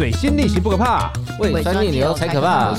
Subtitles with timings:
[0.00, 2.70] 水星逆行不可怕，胃酸逆流才可怕。
[2.70, 2.74] 我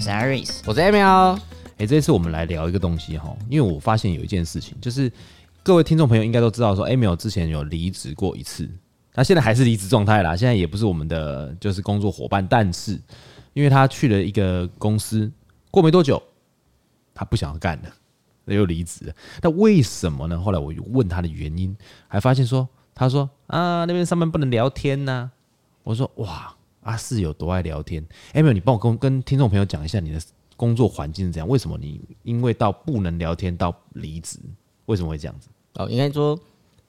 [0.00, 1.36] 是 Aris，我是 Emil。
[1.76, 5.10] 哎，这次我们来聊一个东西哈，因为我发现有一件事情，就是
[5.64, 8.70] 各位听众朋友应该都知道，说 Emil 之前有离职过一次，
[9.12, 12.92] 他现在还是离职状态啦，现在也不是我们的就是工作伙伴，但是
[13.52, 15.28] 因为他去了一个公司，
[15.72, 16.22] 过没多久，
[17.12, 19.12] 他不想要干了，又离职了。
[19.42, 20.40] 那为什么呢？
[20.40, 21.76] 后来我又问他的原因，
[22.06, 25.30] 还发现说，他说啊，那边上班不能聊天呐、啊。
[25.84, 30.20] 我说哇，阿四有多爱聊天？Emil，你帮我跟跟听众朋友讲一下你的
[30.56, 31.46] 工作环境是怎样？
[31.46, 34.38] 为什么你因为到不能聊天到离职？
[34.86, 35.48] 为什么会这样子？
[35.74, 36.38] 哦，应该说，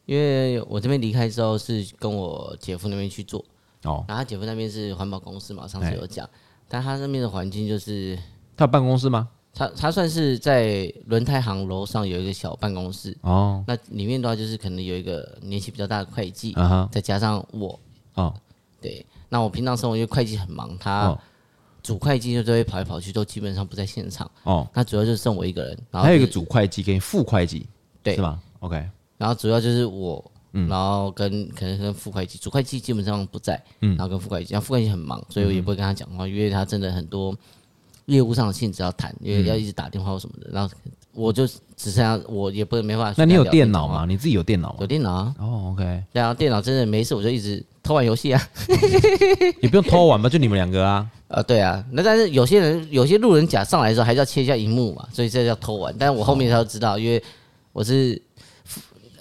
[0.05, 3.43] 因为我这边离开之后是跟我姐夫那边去做
[3.83, 6.29] 哦，然后他姐夫那边是环保公司嘛，上次有讲，
[6.69, 8.17] 但他那边的环境就是
[8.55, 9.27] 他有办公室吗？
[9.53, 17.77] 他他算是在轮胎行楼上有一个小办公室哦，那里面的话就是可能有一个年纪比较大的会计，啊、哈再加上我
[18.13, 18.33] 哦。
[18.85, 21.17] 对，那我平常生活因为会计很忙，他
[21.81, 24.29] 主会计就都会跑来跑去，都基本上不在现场。
[24.43, 27.65] 哦，那主要就是剩我一个人，然后、还有一个主会计跟副会计，
[28.03, 28.87] 对，是吧？OK。
[29.17, 37.35] 然后主要就是我，然后跟可能跟副会计，主会计基本上不在，嗯，然后跟副会计，然后副会计很忙，所以我也不会跟他讲话，因为他真的很多
[38.05, 40.73] 业务上的性质要谈，因为要一直打电话或什么的，然后。
[41.17, 43.13] 我就只剩下我也不没办法。
[43.17, 44.05] 那你有电脑吗？
[44.05, 44.79] 你自己有电脑吗？
[44.81, 45.35] 有电脑啊。
[45.39, 46.03] 哦、oh,，OK。
[46.11, 48.49] 然后电脑真的没事，我就一直偷玩游戏啊。
[49.61, 51.07] 也不用偷玩吧，就你们两个啊。
[51.27, 51.85] 啊，对啊。
[51.91, 55.95] 那但是有些人有些路人甲上来的时候，还是要切一下荧幕嘛，所以这叫偷玩。
[55.99, 56.99] 但是我后面才知道，oh.
[56.99, 57.23] 因为
[57.71, 58.19] 我是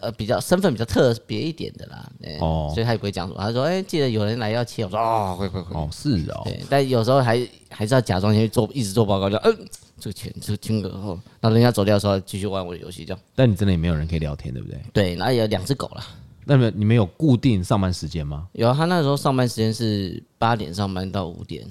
[0.01, 2.11] 呃比较身份比较特别一点的啦。
[2.41, 2.67] 哦。
[2.69, 2.75] Oh.
[2.75, 3.41] 所以他也不会讲什么。
[3.41, 6.41] 他说：“哎、欸，记得有人来要切。”我说：“哦，会会会。”哦，是哦。
[6.45, 9.57] 对，但有时候还还是要假装先去做，一直做报告，就嗯。
[10.01, 13.23] 这个钱，这个金额后，那人家走掉的时候，继续玩我的游戏，这样。
[13.35, 14.79] 但你真的也没有人可以聊天，对不对？
[14.93, 16.05] 对，然后有两只狗了。
[16.45, 18.47] 那么你们有固定上班时间吗？
[18.53, 21.65] 有，他那时候上班时间是八点上班到五点。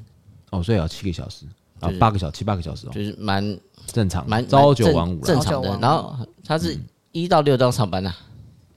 [0.50, 1.45] 哦，所以要七个小时
[1.79, 3.57] 啊，八个小，七八个小时哦，就是蛮
[3.88, 5.78] 正常，蛮朝九晚五，正常的。
[5.79, 6.78] 然后他是
[7.12, 8.13] 一到六都要上班呐，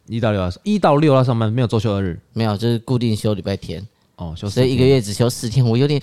[0.07, 3.87] 一到六要一到六要上班，没有周休二日，没有，就是固定休礼拜天。
[4.17, 6.01] 哦，休所以一个月只休四天，我有点。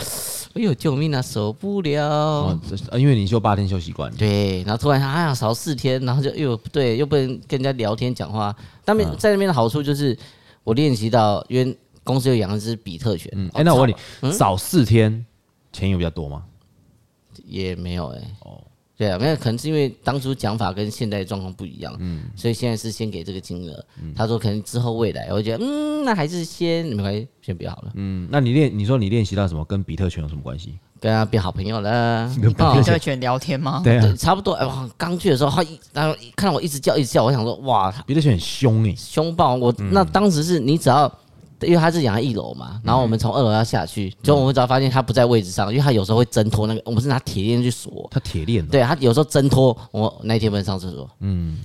[0.54, 2.06] 哎呦，救命啊，受不了！
[2.08, 2.60] 哦，
[2.94, 8.56] 因为你休八天休习惯，对，然后突然哎呀少四天，然后就又不对，又不能跟人家聊天讲话。
[8.86, 10.16] 那边在那边的好处就是，
[10.64, 13.32] 我练习到，因为公司有养一只比特犬。
[13.36, 13.90] 嗯，哎，那我问
[14.22, 15.26] 你，少四天
[15.72, 16.44] 钱有比较多吗？
[17.46, 18.22] 也没有哎。
[18.42, 18.62] 哦。
[18.96, 23.86] 对啊，没有，可能是因为当初讲法跟现在状况不一样，嗯，所以现在是先给这个金额。
[24.00, 27.92] 嗯、他说可能之后未来，我觉得嗯，那还是先没关系，先不要好了。
[27.96, 29.66] 嗯，那你练，你说你练习到什么？
[29.66, 30.78] 跟比特犬有什么关系？
[31.00, 32.32] 跟他变好朋友了。
[32.42, 33.82] 跟比特犬聊天吗？
[33.84, 34.54] 对啊，差不多。
[34.54, 39.56] 哎，我刚去的时候，他一然后看到我一直叫，一直叫，我想说哇，比特犬很凶哎，凶暴。
[39.56, 41.12] 我、嗯、那当时是你只要。
[41.66, 48.08] 因为他是养在一楼嘛，然后我们从二楼要下去，就我们只要发现他不在位置上，因为他有时候会挣脱那个，我们是拿铁链去锁。
[48.12, 48.66] 他铁链？
[48.68, 51.10] 对，他有时候挣脱，我那一天不能上厕所。
[51.20, 51.58] 嗯，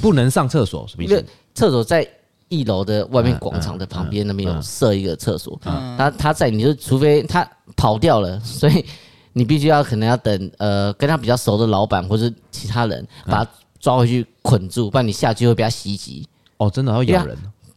[0.00, 1.24] 不能上厕所什么意思？
[1.54, 2.06] 厕所在
[2.48, 8.84] 一楼的外面广场的旁边那边有设一个厕所，他他在你就除非他跑掉了，所以
[9.32, 13.50] 你必须要可能要等呃跟他比较熟的老板或者其他人把他
[13.80, 16.26] 抓回去捆住，不然你下去会被他袭击。
[16.58, 17.36] 哦，真的要咬人。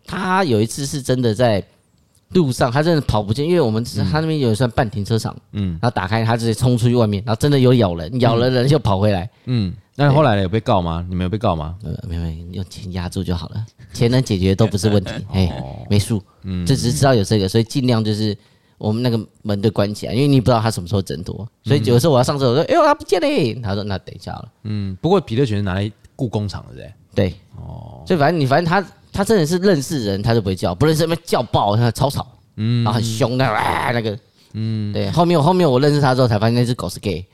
[0.09, 1.63] 他有一次是真的在
[2.33, 11.05] 路上，他真的跑不见，因为我们只他那边有一算半停车场，嗯，然后打开他直接冲出去外面，然后真的有咬人，咬了人就跑回来，嗯，那后来有被告吗？
[11.07, 11.75] 你们有被告吗？
[11.83, 15.51] 呃，没有，用钱压住就好了， 钱能解决都不是问题， 哎，
[15.89, 18.35] 没数，嗯，就只是知道有这个，所以尽量就是
[18.77, 28.85] 我们那个门都关起来，因为你不知道他什么时候挣脱，所以有的时候我要上厕所说，哎呦他不见嘞，他说那等一下了，嗯，不过比特犬是拿来雇工厂的，对，对，哦，所以反正你反正他。
[29.19, 32.25] 他真的是认识人，他就不会叫；不认识人，叫爆，他超吵，
[32.55, 34.17] 嗯，然后很凶，的啊那个，
[34.53, 35.11] 嗯，对。
[35.11, 37.25] 后面后面我认识他之后，才发现那只狗是 gay，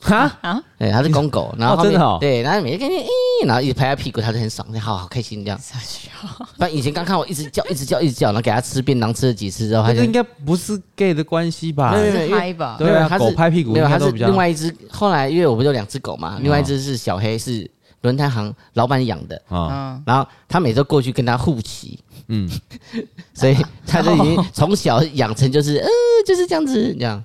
[0.00, 5.58] 哈啊，对，他是公狗， 然后后面对，然后每天咦，然后一直拍他屁股，他就很爽，好好开心这样。
[6.58, 11.92] 不然以前刚看我一直叫，一直叫，一直叫，然后给他吃便当，吃了几次之后，他就应该不是 gay 的关系吧？
[11.92, 12.76] 没有没有拍吧？
[12.78, 14.76] 对啊，狗拍屁股，没有，他是另外一只。
[14.90, 17.70] 后来因为我不就两只狗嘛，另外一只是小黑是。
[18.04, 19.42] 轮胎行老板养的。
[19.48, 21.98] 啊，然后他每周过去跟他互骑，
[22.28, 22.48] 嗯，
[23.34, 23.56] 所以
[23.86, 25.88] 他就已经 从小养成就是呃
[26.24, 27.22] 就是这样子这样。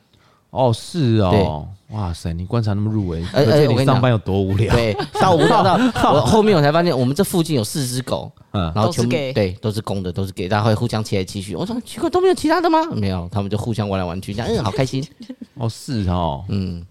[0.50, 4.74] 哦，是哦，哇塞，你观察那么入微，而且你上班有多无聊？
[4.76, 5.74] 对，到无聊到
[6.14, 11.56] 我后面我才发现，我们这附近有四只狗，嗯，然后全部对都是公的，都是给大家会互相切来切去。
[11.56, 12.80] 我说奇怪，都没有其他的吗？
[12.92, 15.04] 没有，他们就互相玩来玩去，这样嗯，好开心。
[15.56, 16.86] 哦，是哦，嗯。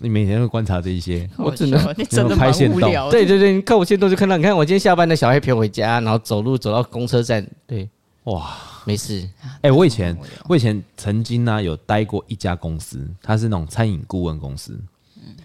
[0.00, 3.10] 你每天会观察这一些，我只能你真的蛮无聊。
[3.10, 7.88] 对对对，你看我现在都是看到，你看我今天下班的小黑陪我回家，然后走路走到公车站，对，
[8.28, 8.54] 哇，
[8.84, 10.16] 没事，哎、欸，我以前
[10.48, 14.78] 我以前曾经呢、啊、有待过一家公司，它是那种餐饮顾问公司。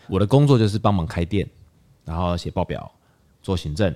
[0.08, 1.50] 我的工作就是帮忙开店，
[2.04, 2.92] 然后写报表、
[3.42, 3.96] 做行政，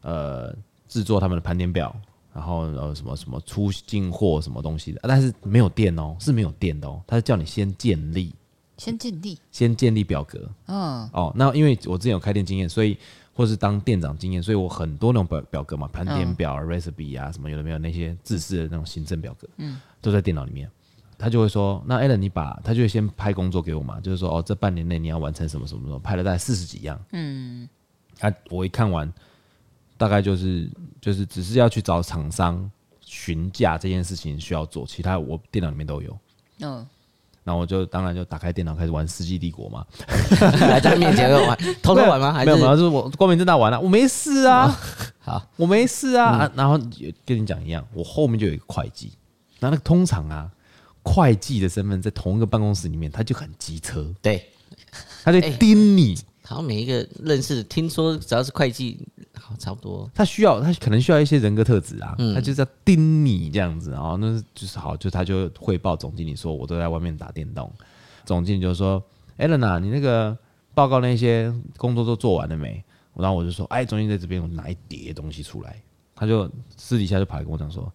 [0.00, 0.54] 呃，
[0.88, 1.94] 制作他们的盘点表，
[2.32, 8.34] 然后呃什么什么出进货什么东西的，但是没有店哦，是没有店的哦，他是叫你先建立，
[8.78, 10.50] 先建立，先建立表格。
[10.66, 12.96] 嗯，哦，那因为我之前有开店经验，所以
[13.34, 20.70] 或是当店长经验，所以我很多那种表表格嘛，盘点表、嗯、recipe 啊什么有的没有那些自式的那种行政表格，嗯，都在电脑里面。
[21.16, 27.00] 他就会说：“那 Allen，你把他就会先拍工作给我嘛，就是说哦，这半年内你要完成什么什么什么，拍了大概四十几样。
[27.12, 27.68] 嗯，
[28.18, 29.10] 他、啊、我一看完，
[29.96, 30.68] 大概就是
[31.00, 32.68] 就是只是要去找厂商
[33.00, 36.18] 询价这件事情需要做，其他我电脑里面都有。
[36.58, 36.84] 嗯，
[37.44, 39.84] 然后我就当然就打开电脑开始玩《世纪帝国》嘛，
[40.66, 42.32] 来在面前玩， 偷偷玩吗？
[42.32, 44.74] 还是没有没有，就是我光明正大玩了、啊，我没事啊，哦、
[45.20, 46.36] 好，我没事啊。
[46.36, 46.76] 嗯啊然后
[47.24, 49.12] 跟你讲一样，我后面就有一个会计，
[49.60, 50.50] 那那个通常啊。”
[51.06, 54.42] 会计的身份在同一个办公室里面，他就很机车，对，
[55.22, 56.18] 他就盯你。
[56.46, 59.00] 好像每一个认识，听说只要是会计，
[59.40, 60.10] 好差不多。
[60.14, 67.72] 他需要，他可能需要一些人格特质啊，他就是要盯你这样子，然后那就是好，就他就汇报总经理说，我都在外面打电动。
[68.24, 69.02] 总经理就说
[69.38, 70.36] ：“Allen，你那个
[70.74, 72.84] 报告那些工作都做完了没？”
[73.16, 75.82] 然后我就说：“哎，总经理在这边，我拿一叠东西出来。”
[76.14, 77.90] 他就私底下就跑来跟我讲说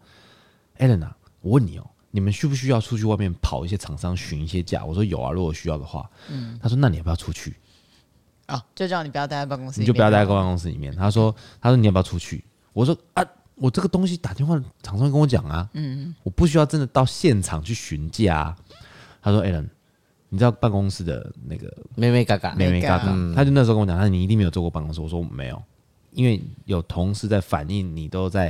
[0.80, 1.08] ：“Allen，
[1.42, 4.84] 我问你哦。”你们需不需要出去外面跑一些厂商询一些价？
[4.84, 6.10] 我说有啊，如果需要的话。
[6.28, 7.56] 嗯，他说那你要不要出去？
[8.50, 10.96] 啊，就叫你不要待在办公室，你就不要待在办公室里面。
[10.96, 12.44] 他说，他说你要不要出去？
[12.74, 13.24] 我说啊，
[13.56, 18.56] 我这个东西打电话厂商跟我讲啊，嗯，我不需要真的到现场去询价啊。
[19.22, 19.68] 他说，Allen，
[20.30, 23.06] 你知道办公室的那个妹妹嘎嘎，妹妹嘎嘎，
[23.36, 25.00] 他就那时候跟我讲，他说你一定没有做过办公室。
[25.00, 25.62] 我说没有，
[26.12, 28.50] 因为有同事在反映你都在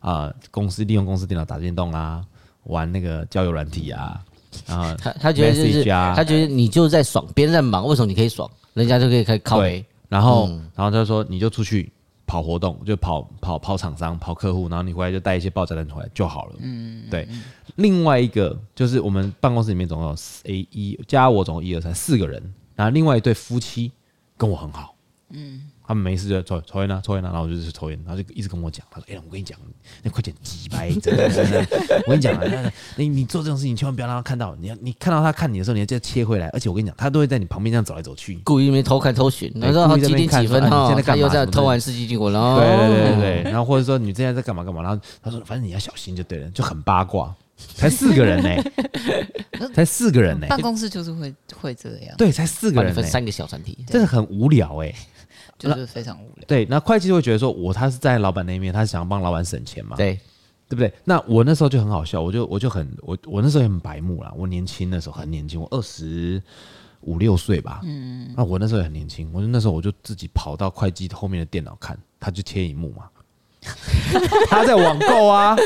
[0.00, 2.24] 啊、呃、公司利用公司电脑打电动啊。
[2.64, 4.22] 玩那个交友软体啊，
[4.66, 8.50] 然后他他觉得就是他觉得你就在爽，别人在忙，为什么你可以爽？
[8.78, 9.84] 人家就可以开靠北。
[10.08, 11.92] 然后然后他就说你就出去
[12.26, 16.56] 跑活动，就跑跑跑厂商、跑客户，然后你回来就带一些报价单回来就好了。
[16.60, 17.28] 嗯，对。
[17.76, 22.42] 另外一个就是我们办公室里面总共有 A 一加我总共一二三四个人，
[22.74, 23.92] 然后另外一对夫妻
[24.36, 24.94] 跟我很好。
[25.30, 25.67] 嗯。
[25.88, 29.58] 他们没事就抽抽烟啊，抽烟啊，然后我就是抽烟，然后就一直跟我讲，他说：“哎、欸，我跟你讲，
[30.02, 31.66] 那快点挤白，真的真的，
[32.06, 40.60] 我跟你讲啊，你你做这种事情千万不要让他看到，你要你看到他看你的时候，你要再切回来，而且我跟你讲，他都会在你旁边这样走来走去，故意没偷看偷寻，然后几点几分？
[40.68, 54.94] 哈，他又在偷玩世纪帝国，然后对对对对，然后或者说你现在在干嘛干嘛，然后他说反正你要小心就对了，就很八卦，才四个人呢、欸， 才四个人呢、欸，办公室就是会会这样，对，才四个人、欸，分三个小团体，真的很无聊哎、欸。
[55.58, 56.44] 就是非常无聊。
[56.46, 59.96] 对，那会计就会觉得说，我他是在老板那一面，他是想要帮老板省钱嘛？
[59.96, 60.14] 对，
[60.68, 60.92] 对不对？
[61.04, 64.32] 那我那时候就很好笑，我就我就很我我那时候也很白目啦。
[64.36, 66.42] 我年轻的时候很年轻，我二十
[67.02, 67.80] 五六岁吧。
[67.84, 68.32] 嗯。
[68.36, 73.04] 那我那时候也很年轻，我就那时候我就自己跑到会计后面的电脑看，他就切一幕嘛。
[74.48, 75.56] 他在网购啊，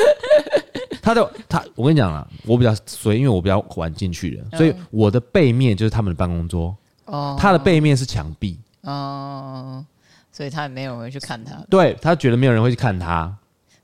[1.03, 8.59] 他的他，我跟你讲了，我比较衰，因为我比较晚进去的，所以我的背面就是他们的办公桌，哦，他的背面是墙壁。
[8.82, 9.84] 哦，
[10.31, 11.56] 所以他也没有人去看他。
[11.69, 13.32] 对，他觉得没有人会去看他，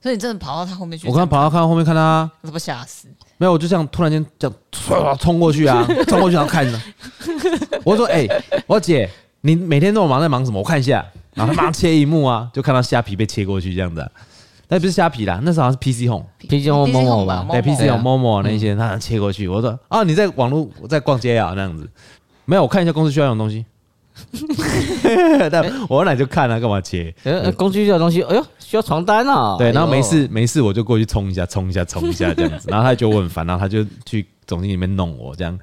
[0.02, 1.06] 所以你真的跑到他后面去？
[1.08, 3.08] 我刚刚跑到看到后面看他，那不吓死？
[3.36, 6.80] 没有，我就这样突然间这样唰冲过去啊， 冲过去然后看着。
[7.84, 9.08] 我说：“哎、欸，我姐，
[9.42, 10.58] 你每天都有忙在忙什么？
[10.58, 14.10] 我看一下。”然后他妈切一幕啊，就看到虾皮被切过去这样子。
[14.66, 17.46] 那不是虾皮啦，那时候好像是 PC Home，PC Home Momo 吧？
[17.48, 19.46] 对，PC Home Momo 那些，他切过去。
[19.46, 21.52] 我说：“啊，你在网络我在逛街啊？
[21.54, 21.88] 那样子。”
[22.44, 23.64] 没有，我看一下公司需要用的东西。
[25.50, 27.14] 但我来就看了，干嘛切？
[27.24, 29.56] 呃，工具这个东西，哎呦，需要床单啊！
[29.58, 32.68] 对，然后没事没事，我就过去冲一下，冲一下，冲一下这样子。
[32.70, 35.58] 然后他就我很烦，然后他就去总经理里面弄我这样，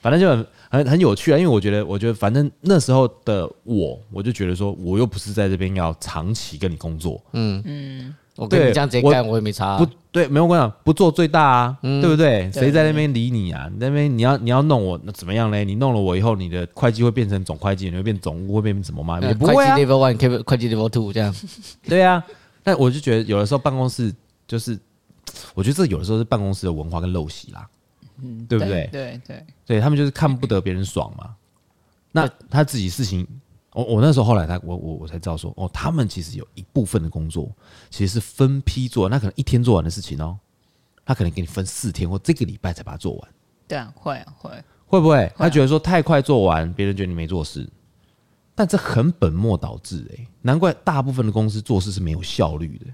[0.00, 1.38] 反正就很很很有趣啊。
[1.38, 8.14] 因为我觉得，我觉得反正那时候的我，我就觉得说，我又不是在这边要长期跟你工作，嗯嗯。
[8.36, 9.78] 我跟你这样直接干，我也没差、啊。
[9.78, 12.50] 不对，没有关系，不做最大啊，嗯、对不对？
[12.52, 13.70] 谁在那边理你啊？
[13.78, 15.64] 那边你要你要弄我，那怎么样嘞？
[15.64, 19.20] 你弄了我以后，你的会计会变成总会计，你会变总务，会变什么吗？
[19.20, 19.74] 也不会啊。
[19.74, 21.34] 会计 level one，会计 level two 这样。
[21.86, 22.24] 对啊，
[22.62, 24.12] 但我就觉得有的时候办公室
[24.48, 24.78] 就是，
[25.54, 27.68] 我觉得这有的时候是办公室的文化跟陋习啦，
[28.22, 28.88] 嗯，对不对？
[28.90, 31.30] 对对对，对他们就是看不得别人爽嘛。
[32.12, 33.26] 那他自己事情。
[33.72, 37.50] 我我那时候后来他我我我才知道说哦，他们其实有一部分的工作
[37.88, 40.36] 其实是分批做，那可能一天做完的事情哦，
[41.04, 43.30] 他可能给你分四天或这个礼拜才把它做完。
[43.68, 44.50] 对啊，会啊会，
[44.86, 45.32] 会不会？
[45.36, 47.68] 他觉得说太快做完，别人觉得你没做事，
[48.56, 52.86] 但这很本末倒置哎，难怪大部分的公司做事是没有效率的。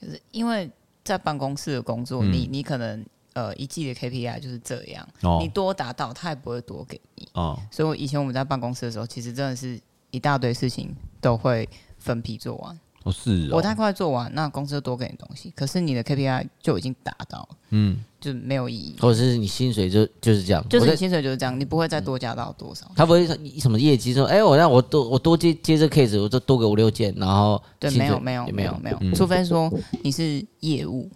[0.00, 0.70] 就是因为
[1.04, 3.04] 在办公室的工作，你你可能
[3.34, 7.28] 呃一季的 KPI 就是这样，哦你多达到，他也不会多给你。
[7.34, 9.78] 哦，所以我以前我们在办公室的时候，其实真的是
[10.10, 12.78] 一大堆事情都会分批做完。
[13.02, 18.94] 哦是哦，我太快做完，那公司就多给你东西，可是你的 KPI 就已经达到了，嗯，就没有意义。
[19.00, 22.90] 或者是你薪水就就是这样，就是你薪水就是这样，你不会再多加到多少。
[22.94, 23.26] 他不会
[23.58, 31.08] 什么业绩说，哎、我让我多我多接接这 case，我就多给五六件，然后对，没有没有没有没有，除非说你是业务，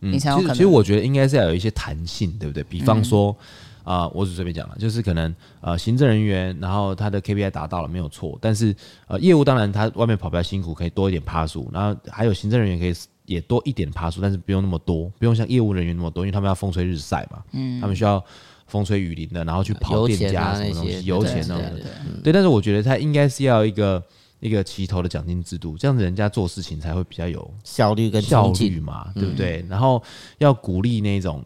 [0.00, 0.48] 嗯你才有可能。
[0.48, 2.64] 其实其实我觉得应该是要有一些弹性，对不对？
[2.64, 3.34] 比方说，
[3.88, 8.76] 啊、我只随便讲了，就是可能呃，行政人员，然后他的 KPI 达到了没有错，但是
[9.06, 18.22] 呃，业务当然他外面跑比较辛苦，可以多一点趴数，然后还有行政人员可以也多一点趴数，但是不用那么多，不用像业务人员那么多，因为他们要风吹日晒嘛，嗯，他们需要
[18.66, 21.80] 风吹雨淋的，然后去跑店家什么东西，油钱那种的
[22.22, 24.02] 对，但是我觉得他应该是要一个
[24.40, 29.64] 一个齐头的奖金制度，这样子人家做事情才会比较有效率跟效率嘛，对不对？
[29.66, 30.02] 然后
[30.36, 31.42] 要鼓励那种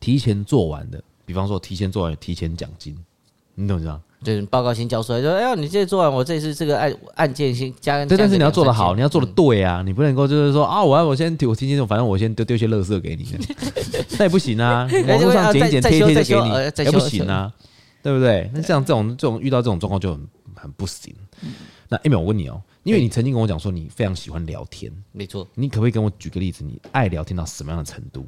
[0.00, 2.96] 提前做完的，比方说提前做完提前奖金，
[3.54, 4.00] 你懂不懂？
[4.22, 8.04] 就是报告先交出来，说哎呀，你这做完，我这次这个案案件先加。
[8.06, 13.26] 对，但是你要做的好，你要做的对啊，你不能够就是说啊，我要我先我提前，反正我先丢丢些垃圾给你，
[14.18, 14.88] 那也不行啊。
[15.08, 17.52] 网络上剪一剪贴一贴就给你，也不行啊，
[18.00, 18.48] 对不对？
[18.54, 21.12] 那像这种这种遇到这种状况就很很不行。
[21.88, 26.62] 那 Emil，我问你哦，因为你曾经跟我讲说你非常喜欢聊天，没错，你可不可以跟我举个例子？
[26.64, 28.24] 你爱聊天到什么样的程度？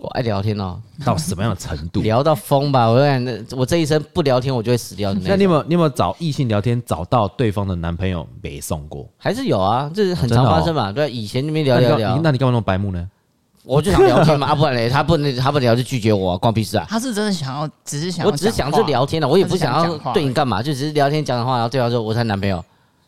[0.00, 2.02] 我爱聊天哦，到什么样的程度？
[2.02, 2.86] 聊到疯吧！
[2.86, 5.30] 我感觉我这一生不聊天，我就会死掉的那。
[5.30, 9.08] 那你有没有你有没有找异性聊天找到对方的男朋友没送过？
[9.16, 10.92] 还是有啊，这是很常发生嘛。
[10.92, 13.08] 对，以前那边聊聊聊，那你干嘛那么白目呢？
[13.64, 16.86] 我就想聊天嘛，啊，不然嘞，他不能他不聊就拒绝我，关屁事啊！
[16.88, 22.62] 他是真的想要，只是想我只是想是聊天的，我也不想要对你干嘛，就只是聊天讲的话，然后对方说我是他男朋友，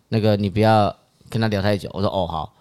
[0.09, 0.93] 那个你不要
[1.29, 1.89] 跟他聊太久。
[1.93, 2.53] 我说哦好，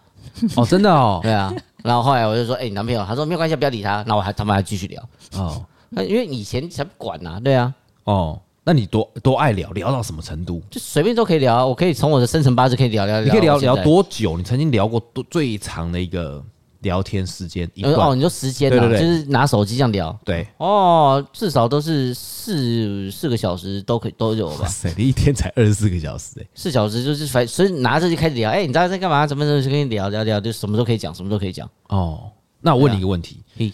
[0.57, 1.51] 哦真的哦， 对啊。
[1.83, 4.03] 然后后来我就说，哎，你男朋友，他说没有关系，不要理他。
[4.07, 5.01] 那我还他们还继续聊
[5.33, 7.73] 哦，那因为以前才不管呐，对啊。
[8.03, 10.61] 哦，那你多多爱聊，聊到什么程度？
[10.69, 13.21] 就随便都可以聊啊，我可以从我的生辰八字可以聊聊。
[13.21, 14.37] 你可以聊聊多久？
[14.37, 16.43] 你曾经聊过多最长的一个
[16.87, 17.69] 聊天时间？
[17.83, 20.17] 哦，你说时间啊，就是拿手机这样聊。
[20.23, 24.61] 对，哦，至少都是四四个小时都可以都有吧？
[24.61, 28.49] 哇塞，你一天才二十四个小时哎，四小时就是反所以拿着就开始聊。
[28.49, 29.27] 哎，你知道在干嘛？
[29.27, 31.69] 怎么怎么就跟你聊聊聊，就什么都可以讲，什么都可以讲。
[31.89, 33.65] 哦，那我问你一个问题，嘿，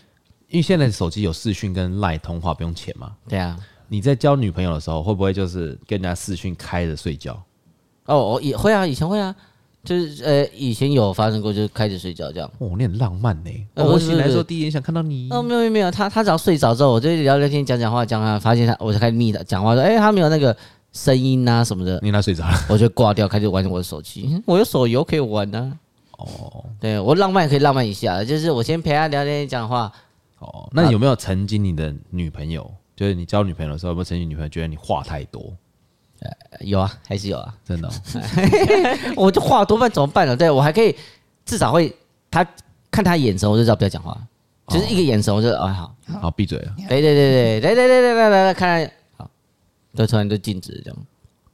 [0.50, 3.12] 因为现在手机有视讯跟 LINE 通话不用钱嘛？
[3.30, 3.56] 对啊。
[3.90, 7.40] 你在交女朋友的时候，会不会就是跟人家视讯开着睡觉？
[8.06, 9.36] 哦，我也会啊，以前会啊，
[9.84, 12.50] 就是呃，以前有发生过，就是开始睡觉这样。
[12.60, 13.52] 哦，你很浪漫呢。
[13.74, 15.28] 呃我醒来的时候第一眼想看到你。
[15.30, 20.56] 哦，没有没有没有，他他只要睡着之后，我就聊聊天讲讲话讲啊，发现他我就开始密的讲话说，哎，他没有那个
[20.94, 24.42] 声音啊什么的，你他睡着了，我就挂掉，开始玩我的手机。
[24.46, 25.78] 我有手游可以玩呢。
[26.18, 29.92] 哦，对我浪漫可以浪漫一下，就是我先陪他聊天讲话。
[30.40, 32.72] 哦，那你有没有曾经你的女朋友？
[32.96, 35.52] 就是你交女朋友的时候，有没有曾经女朋友觉得你话太多？
[36.24, 37.92] 呃，有啊，还是有啊，真的、哦。
[39.16, 40.36] 我就话多半怎么办呢？
[40.36, 40.96] 对我还可以，
[41.46, 41.94] 至少会
[42.32, 42.46] 他
[42.90, 44.18] 看他眼神，我就知道不要讲话，
[44.68, 46.74] 就是一个眼神，我就哦好，好闭嘴了。
[46.88, 49.30] 对对对对对对对对对对，看好，
[49.96, 51.00] 就突然就静止这样。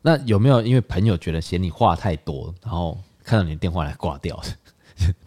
[0.02, 4.40] 那有没有因为朋友觉得嫌你话太多，然后看到你的电话来挂掉？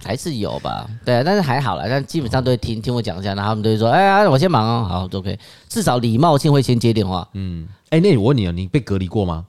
[0.04, 7.26] 还是有吧，对啊，但是还好啦，但基本上都会听听我讲一下，然后他们都会说，哎呀，我先忙哦，好，都可以，至少礼貌性会先接电话。
[7.32, 9.46] 嗯，哎，那我问你啊，你被隔离过吗？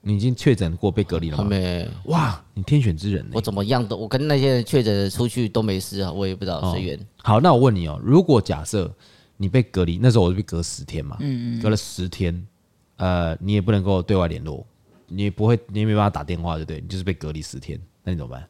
[0.00, 1.44] 你已经确诊过被隔离了吗？
[1.44, 1.86] 没。
[2.06, 3.28] 哇，你天选之人！
[3.34, 6.98] 我怎么样都，我跟那些人确诊的出去都没事啊，我也不知道随缘。
[7.18, 8.90] 好，那我问你哦，如果假设
[9.36, 12.46] 你被隔离，那时候我就被隔十天嘛，嗯嗯，隔了十天，
[12.96, 14.66] 呃，你也不能够对外联络，
[15.06, 16.80] 你也不会，你也没办法打电话，对不对？
[16.80, 18.48] 你就是被隔离十天，那你怎么办？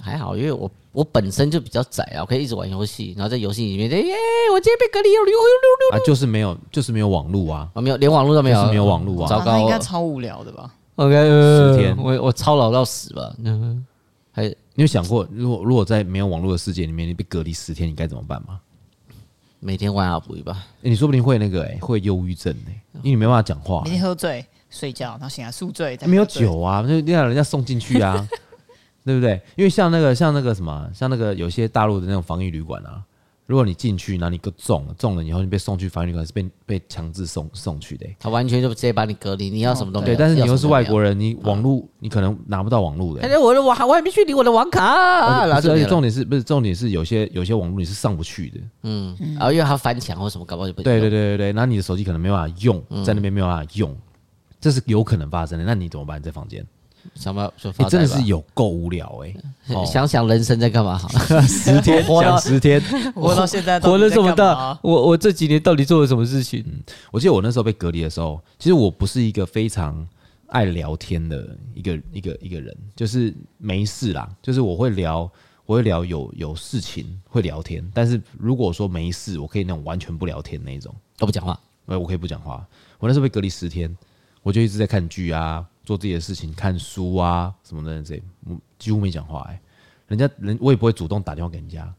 [0.00, 4.14] 还好，因为我我本身就比较宅啊，我可以一直玩游戏，然后在游戏里面，耶，
[4.52, 13.34] 我今天被隔离了，啊，就是没有，就是没有网络啊，啊，没有，连网络都没有，没有网络啊，糟糕，那应该超无聊的吧？OK，十天，我我操劳到死吧？
[13.44, 13.84] 嗯，
[14.32, 18.60] 还你有想过，如果如果在没有网络的世界里面，你被隔离十天，你该怎么办吗？
[19.60, 28.26] 每天玩阿补吧，你说不定会那个哎，会忧郁症哎，因为你没办法讲话，每天喝醉睡觉，然后醒来宿醉，没有酒啊，就让人家送进去啊。
[29.08, 29.40] 对不对？
[29.56, 33.02] 因为像那个像那个什么，像那个有些大陆的那种防疫旅馆啊，
[33.46, 38.06] 如果你进去，然后你个中了，中了以后你被送去防疫旅馆，是被被强制送送去的。
[38.20, 40.14] 他完全就直接把你隔离，你要什么都没有。
[40.14, 43.22] 对，但是你又是外国人，你网络你可能拿不到网络的。
[43.26, 44.84] 哎，我的网我还没去领我的网卡。
[44.84, 48.60] 而且重点是不是重点是有些有些网络你是上不去的。
[48.82, 53.96] 嗯，然后因为他翻墙或什么，搞不好就不对对对对对，然后你的手机可能没办法用，在那边没有办法用，
[54.60, 55.64] 这是有可能发生的。
[55.64, 56.22] 那你怎么办？
[56.22, 56.66] 在房间？
[57.14, 59.34] 想不到就哎、发真的是有够无聊哎、
[59.74, 60.98] 哦想想人生在干嘛。
[61.46, 62.80] 十天 活到十天。
[63.14, 66.64] 活到现在到活了这么大，我我这几年到底做了什么事情？
[67.10, 70.06] 我记得我那时候被隔离的时候，其实我不是一个非常
[70.48, 75.30] 爱聊天的一个一个一个人，就是没事啦，就是我会聊，
[75.66, 82.66] 我会聊有有事情会聊天，但是如果说没事，我可以那种完全不聊天那种，都不讲话，我可以不讲话。
[82.98, 83.94] 我那时候被隔离十天，
[84.42, 89.58] 我就一直在看剧啊，做自己的事情，看书啊什么的，这我几乎没讲话哎、
[90.06, 91.90] 人家人我也不会主动打电话给人家，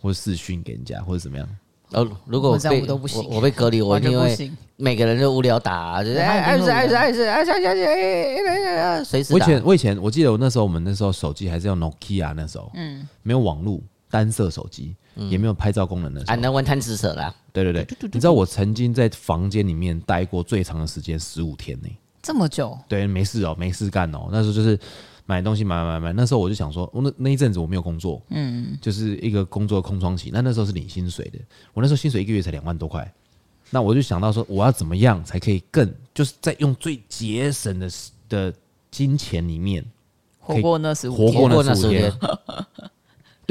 [0.00, 1.46] 或者视讯给人家，或者怎么样。
[1.90, 4.56] 哦，如果我我这样被我都不行我我被隔离，我完一定会全不行。
[4.76, 9.34] 每个人都无聊打，就是哎哎是哎是哎是哎是哎是哎，随时打。
[9.34, 16.40] 我以前我以前我记得我那时候我们那时候手机还是用 Nokia 那时候，嗯，没有网络单色手机，也没有拍照功能的时啊，候。
[16.40, 21.88] 那玩贪吃蛇啦，对对对，你知道我曾经在房间里面待过最长的时间十五天呢、
[22.22, 24.78] 这么久，对，没事哦、没事干哦、那时候就是
[25.26, 30.30] 买东西买买买买，那时候我就想说，我那那一阵子我没有工作，嗯，就是一个工作空窗期。
[30.32, 31.38] 那那时候是领薪水的，
[31.72, 33.10] 我那时候薪水一个月才两万多块，
[33.70, 37.88] 那我就想到说，我要怎么样才可以更，就是在用最节省的
[38.28, 38.52] 的
[38.90, 39.84] 金钱里面
[40.40, 42.12] 活过那十五活过，那十五天，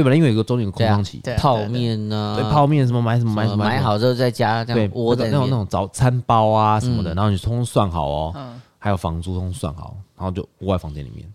[0.04, 0.16] 对吧？
[0.16, 11.26] 因为有一个中间有个空窗期，对啊泡面呢，对泡面什么买什么买什么买好之后在家这对样窝在里面，那种那种早餐包啊什么的，然后你通通算好哦，还有房租通通算好，然后就窝在房间里面。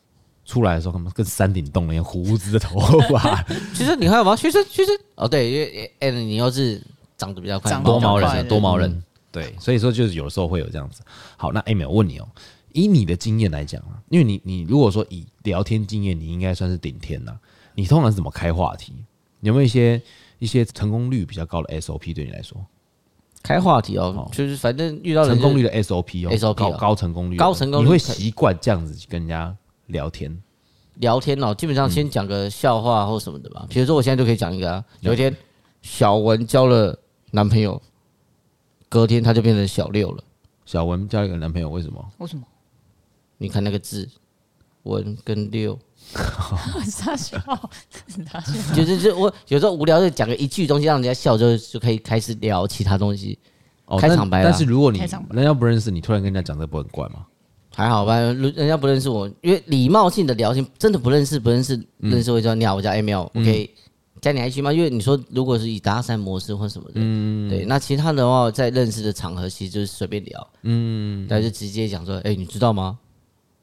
[0.46, 2.78] 出来的时候，他们跟山顶洞一样，胡子的头
[3.08, 3.42] 发，
[3.72, 4.36] 其实你还有吗？
[4.36, 6.78] 学生学生哦，对，因为哎，你又是
[7.16, 9.02] 长得比较快，长得多毛人啊，多毛人。
[9.32, 11.00] 对，所以说就是有的时候会有这样子。
[11.38, 12.28] 好，那 Amy，我问你哦，
[12.72, 17.34] 以你的经验来讲啊，因为你你如果说以聊天经验，你应该算是顶天呐。
[17.74, 18.94] 你通常是怎么开话题？
[19.40, 20.00] 有没有一些
[20.38, 22.64] 一些成功率比较高的 SOP 对你来说？
[23.42, 29.54] 开话题哦，就是反正遇到成功率的 SOP 哦 SOP 高哦高成功率的，高成功率你会习惯这样子跟人家
[29.88, 30.34] 聊天？
[30.94, 33.66] 聊天哦，基本上先讲个笑话或什么的吧。
[33.68, 35.36] 比如说我现在就可以讲一个啊，有一天
[35.82, 36.98] 小文交了
[37.32, 37.82] 男朋友，
[38.88, 40.24] 隔天他就变成小六了。
[40.64, 42.02] 小文交一个男朋友，为什么？
[42.16, 42.42] 为什么？
[43.36, 44.08] 你看那个字，
[44.84, 45.78] 文跟六，
[46.90, 47.38] 傻笑，
[48.30, 48.74] 傻笑。
[48.74, 53.38] 就是就我有时候无聊就讲个一句东西让人家笑，就就可以开始聊其他东西。
[53.86, 57.26] 哦，开场白啦但但是如果你人家不认识你，突然跟人家讲这个不很怪吗？
[57.74, 63.68] 还好吧，人人家不认识我，因为礼貌性的聊天，真的不认识不认识，认识会说你好，我叫 Emil，我可以
[64.20, 64.72] 加你 IG 吗？
[64.72, 72.96] 因为你说如果是以搭讪模式或什么的，嗯，对，那其他的话在认识的场合其实就是随便聊，嗯，他就直接讲说，哎，你知道吗？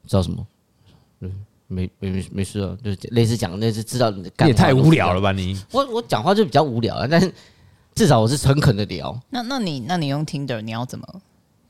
[0.06, 0.46] 知道什么？
[1.20, 1.32] 嗯，
[1.72, 5.58] 没没没没事啊，就是类似讲类似知道你的干也太无聊了吧你！
[5.72, 7.32] 我我讲话就比较无聊啊，但是
[7.94, 9.18] 至少我是诚恳的聊。
[9.30, 11.06] 那那你那你用 Tinder 你要怎么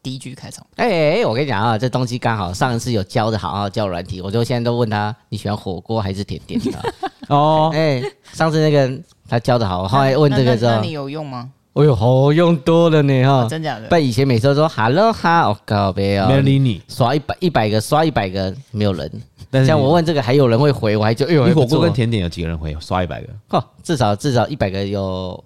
[0.02, 0.66] 第一句开场？
[0.76, 6.94] 哎、欸欸，我跟你讲啊，这东西刚好上一次有教的好好教软体，我就现在都问他你喜欢火锅还是甜点的？
[7.28, 11.50] 哦，哎、欸，上次那个他教的好，后来问这个之后，那那那你有用吗？
[11.74, 13.32] 哎呦，好用多了呢哈！
[13.44, 13.88] 啊真假的？
[13.88, 16.82] 被以前每次都说 hello 哈，我靠别啊，没人理你。
[16.86, 19.10] 刷一百一百个，刷一百个没有人。
[19.52, 23.28] 但是像我问这个还有人会回，我还就哎呦，你火锅跟甜点有几个人回刷一百个？
[23.48, 25.44] 哈，至少至少一百个有，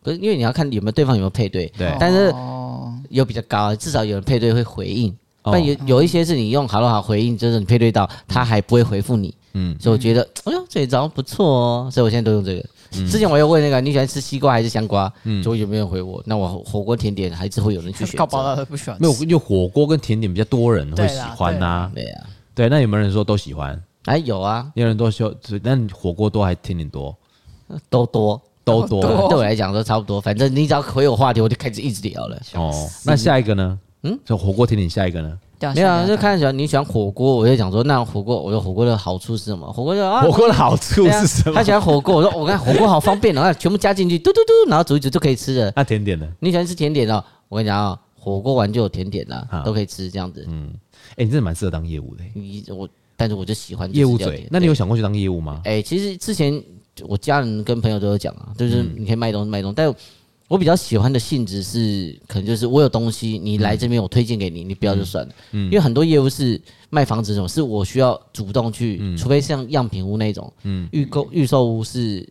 [0.00, 5.10] 不是因为你要看有没有对方有没有配对，对但是哦，有比较高，至少有人配对会回应。
[5.42, 12.64] 哦但有有一些是你用 hello 好回应，就是你配对到他还不会回复你，嗯，所以我觉得哎呦这一招不错哦，所以我现在都用这个。
[12.90, 16.22] 之前我又问那个你喜欢吃西瓜还是香瓜，嗯，就有没有人回我？
[16.26, 18.54] 那我火锅甜点还是会有人去选搞不好。
[18.54, 19.00] 他不喜欢。
[19.00, 21.90] 没有，因为火锅跟甜点比较多人会喜欢呐。
[21.94, 22.26] 对啊，
[22.60, 23.82] 对，那有没有人说都喜欢？
[24.04, 27.16] 哎有啊，有人都说，那你火锅多还甜点多？
[27.88, 32.38] 都多都多多对我来讲都差不多，反正你只要回我话题，我就开始一直聊了。
[32.56, 32.70] 哦。
[33.02, 33.78] 那下一个呢？
[34.02, 35.38] 嗯，就火锅甜点下一个呢？
[35.58, 39.72] 对啊没有啊，想想就看喜欢你喜欢火锅，我就讲说那火锅，我说火锅的好处是什么？
[39.72, 41.62] 火锅就啊火锅的好处是什么他？
[41.62, 45.72] 喜欢火锅，我说我看火锅好方便然后， 全部加进去，嘟嘟嘟，然后煮一煮就可以吃了。
[45.74, 46.28] 那甜点呢？
[46.40, 47.24] 你喜欢吃甜点哦？
[47.48, 50.46] 我跟你讲啊，火锅完就有甜点了啊，都可以吃这样子。
[51.16, 54.46] 哎，你真的蛮适合当业务的，你我，但是我就喜欢业务嘴。
[54.50, 55.60] 那你有想过去当业务吗？
[55.64, 56.62] 哎、其实之前
[57.02, 59.94] 我家人跟朋友都有讲啊，就是嗯你可以卖东西卖东西，但
[60.48, 65.34] 我比较喜欢的性质是，可能就是我有东西，你来这边我推荐给你，你不要就算了。
[65.52, 70.52] 嗯因为很多业务是卖房子这种，是我需要主动去，嗯除非像样品屋那种，
[70.90, 72.28] 预购预售屋是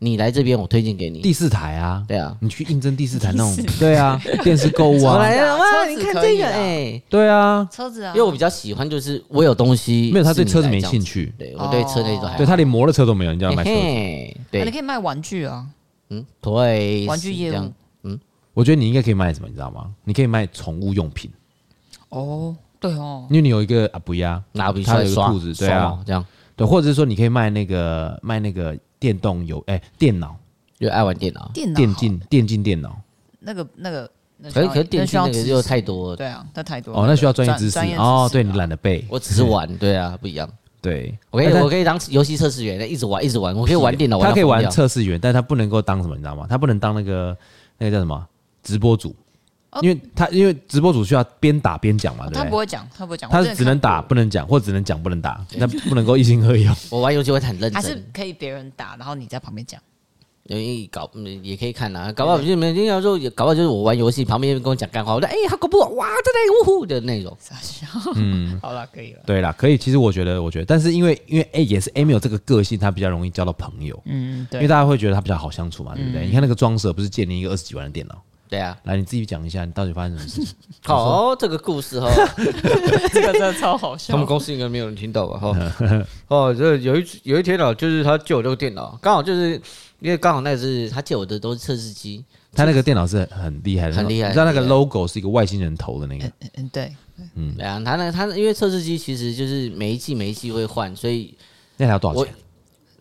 [0.00, 1.20] 你来这边我推荐给你。
[1.20, 11.32] 第四台啊，对啊，你去应征第四台那种，对啊，电视购物啊， 我来了哇，你看这个哎、对啊，车子啊，因为我比较喜欢就是我有东西，没有他对车子没兴趣。
[11.38, 14.64] 对我对车那种对他连摩托车都没有，你就要买车对。
[14.64, 15.66] 你，可以卖玩具啊，
[16.10, 17.72] 嗯，对，玩具业务。
[18.04, 18.18] 嗯。
[18.54, 19.90] 我觉得你应该可以卖什么，你知道吗？
[20.04, 21.30] 你可以卖宠物用品，
[22.08, 26.24] 哦，对哦，因为你有一个啊不呀，拿笔它有一个兔子，对啊，这样。
[26.56, 30.36] 对，或者是说你可以卖那个卖那个电动游哎电脑。
[30.78, 31.76] 就爱玩电脑，电脑。
[31.76, 32.96] 电竞电竞电脑。
[33.40, 36.10] 那个那个，那可是可是电需要知识竞那个又太多。
[36.10, 36.94] 了，对啊，那太多。
[36.94, 37.78] 哦，那需要专业知识。
[37.96, 40.48] 哦，对你啊懒得背，我只是玩， 对啊，不一样。
[40.80, 46.46] 对，我可以但我可以当游戏测试员，一直玩一直玩，我可以玩电脑，他可以玩掉测试员，但他不能够当什么，你知道吗？
[46.48, 47.36] 他不能当那个
[47.78, 48.24] 那个叫什么？
[48.62, 49.14] 直播主，哦
[49.82, 52.44] 因为他因为直播主需要边打边讲嘛，对不对？
[52.44, 56.74] 他不会讲，他不会讲，他是只能打不能讲，或只能讲不能打，那不能够一心二用。
[56.90, 59.80] 我玩游戏会很认还是真，可以别人打，然后你在旁边讲。
[60.44, 69.20] 因为搞嗯也可以看啊，搞不好就每天要说，搞不好就是我玩游戏旁边跟我讲干话，我说哎好恐怖啊，哇真的呜呼的那种，傻笑，嗯，好了，可以了。
[69.26, 69.76] 对啦，可以。
[69.76, 76.24] 其实我觉得，我觉得，但是因为因为 A 也是 Amy 有这个个性，他比较容易交到朋友，嗯，因为，大家会觉得他比较好相处嘛，对不对？
[76.24, 78.14] 你看那个装蛇不是借你一个二十几万的电脑，
[78.48, 80.54] 对啊，来你自己讲一下，你到底发生什么事情？
[80.82, 82.08] 好这个故事哈，
[83.12, 84.08] 这个真的超好笑。
[84.08, 84.26] 他笑们。
[84.26, 85.72] 公司应该没有人听到吧哈，
[86.28, 89.52] 哦这有一有一天啊，就是他借我这个电脑，刚好就是
[90.00, 96.94] 因为刚好那是他借我的都是测试机，他那个电脑是很厉害的，很厉害你知道那个 logo 是一个外星人头的那个，嗯，对，
[97.34, 97.54] 嗯。
[97.56, 101.36] 对啊，他那他因为测试机其实就是每一季每一季会换，所以
[101.76, 102.34] 那台要多少钱？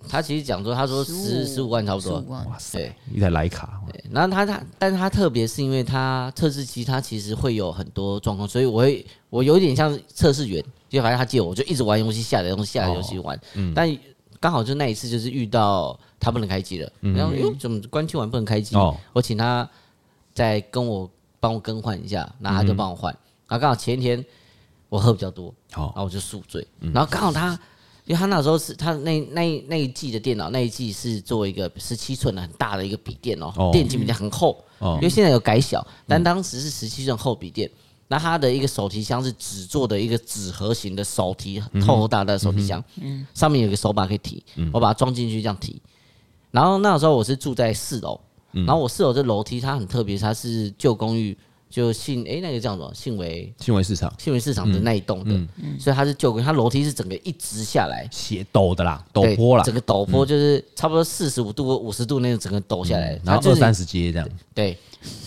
[0.07, 2.19] 他其实讲说他说十十五万差不多。
[2.29, 13.39] 哇塞对，一台徠卡，对，然后他他，但是他特别是因为他测试机，它其实会有很多状况，所以我会我有点像测试员，就反正他借我，我就一直玩游戏，下载东西，下载游戏玩。
[13.75, 13.97] 但
[14.39, 18.75] 刚好就那一次就是遇到他不能开机了，然后哟怎么关机完不能开机？
[18.75, 18.95] 哦。
[19.13, 19.69] 我请他
[20.33, 23.11] 再跟我帮我更换一下，然后他就帮我换。
[23.47, 24.23] 然后刚好前一天
[24.89, 27.59] 我喝比较多，好然后我就宿醉，然后刚好他。
[28.07, 33.69] 因为他那时候是他那那一那一季的电脑，那一季是做一个十七寸的很大的一个笔电哦，哦。
[33.71, 34.93] 电竞笔电很厚，哦。
[34.95, 37.69] 因为现在有改小，但当时是十七寸厚笔电。
[38.09, 42.81] 那它的一个手提箱是纸做的一个纸盒型的手提，厚厚大大的手提箱，
[43.33, 44.41] 上面有一个手把可以提，
[44.71, 45.81] 我把它装进去这样提。
[46.51, 48.17] 然后那时候我是住在四楼，
[48.53, 51.37] 然后我四楼的楼梯它很特别，它是旧公寓，
[51.69, 52.91] 就信诶那个叫什么？
[52.93, 54.13] 信维信维市场。
[54.17, 55.31] 信维市场的那一栋的，
[55.79, 64.27] 所以它是旧它楼梯是整个一直下来，斜陡的啦，陡坡啦，整个陡坡就是差不多四十五度或五十度那种整个陡下来，嗯然后二三十阶这样。
[64.53, 64.77] 对，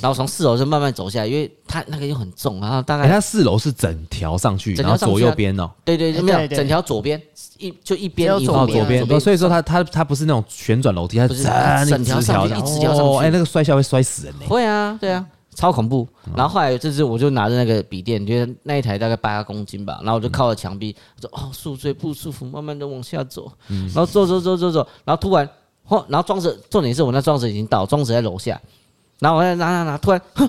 [0.01, 7.21] 然后从四楼就慢慢走下来，因为它那个又很重，然后大哎，概它四楼是整条上去，然后左右边哦，对对，就没有对对整条左边
[7.59, 8.79] 一就一边一只有左哦，边。
[8.79, 11.43] 左边，哦所以说它它它不是那种旋转楼梯，它不是
[11.87, 13.03] 整整条一直条上去。
[13.03, 14.47] 哦哎，那个摔下会摔死人呢。
[14.49, 16.07] 会啊，对啊，超恐怖。
[16.37, 25.49] 然后后来这次我就拿着那个笔电，觉得那一台大概八公斤吧，然后我就靠着墙壁，我说哦宿醉不舒服，慢慢的往下走，然后走走走走走，然后突然，
[25.89, 28.61] 嚯，然后装着重点是我那装着已经到，装着在楼下，
[29.19, 30.49] 然后我在拿拿拿，突然，哼，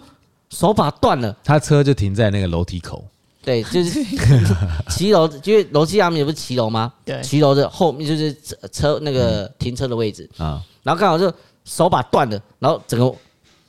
[0.49, 1.35] 手把断了。
[1.43, 3.03] 他车就停在那个楼梯口，
[3.43, 4.03] 对，就是
[4.89, 6.93] 骑楼，因为楼梯下面不是骑楼吗？
[7.03, 7.21] 对。
[7.21, 11.33] 骑楼的后面就是车车那个停车的位置，啊，然后刚好就
[11.65, 13.13] 手把断了，然后整个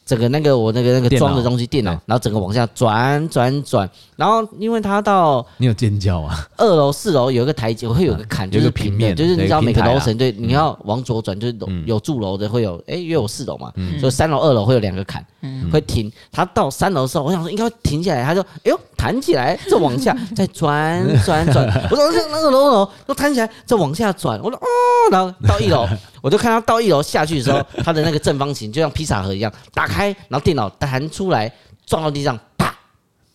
[0.04, 6.48] 整个那个我那个那个装的东西电脑，然后整个往下转转转，然后因为它到你有尖叫啊？
[6.56, 11.82] 二楼四楼有一个台阶，会有个坎，就是平面，就是你知道每个楼层对，你要往左转，就是嗯。
[11.86, 15.24] 有住楼的会有，哎，因为我四楼嘛，所以三楼二楼会有两个坎，
[15.70, 16.10] 会停。
[16.30, 24.66] 他到三楼的时候，我想说应该会停下来，他就哎呦弹起来，再往下再转转转， 我说那那个楼楼都弹起来，再往下转，我说哦，
[25.10, 25.86] 然后到一楼，
[26.20, 31.52] 我就看他到一楼下去的时候，他的那个正方形就像披萨盒一样打开，然后电脑弹出来
[31.84, 32.74] 撞到地上，啪。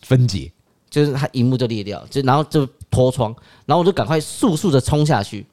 [0.01, 0.49] 分解，
[0.89, 5.45] 就是他荧幕就裂掉，就然后就脱窗，然后我就赶快速速的冲下去，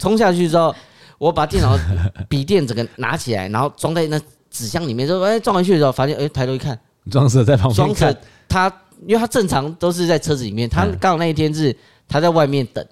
[0.00, 0.74] 冲下去之后，
[1.18, 1.78] 我把电脑
[2.26, 4.18] 笔电整个拿起来，然后装在那
[4.56, 6.78] 纸箱里面，就哎撞回去的时候，发现哎抬头一看，
[7.10, 8.16] 装饰在旁边装死
[8.48, 8.72] 他，
[9.06, 11.76] 因为他正常都是在车子里面，他刚好那一天是
[12.08, 12.84] 他在外面等。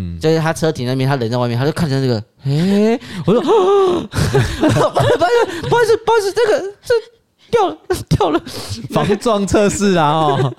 [0.00, 5.18] 嗯，就是他车停那边，他人在外面，他就看着这个，哎、我说，不好意思，
[5.68, 6.94] 不好意思，不好意思，这个这
[7.50, 7.76] 掉了，
[8.08, 8.40] 掉了，
[8.90, 10.08] 防撞测试啊！
[10.12, 10.54] 哦，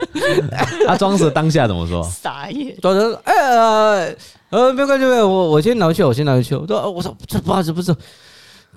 [0.86, 2.04] 他装饰当下怎么说？
[2.04, 4.16] 傻眼，装死，哎、呃，
[4.50, 6.54] 呃，没关系，没有，我我先拿回去，我先拿回去。
[6.54, 7.96] 我说，呃我说这不好意思，不是，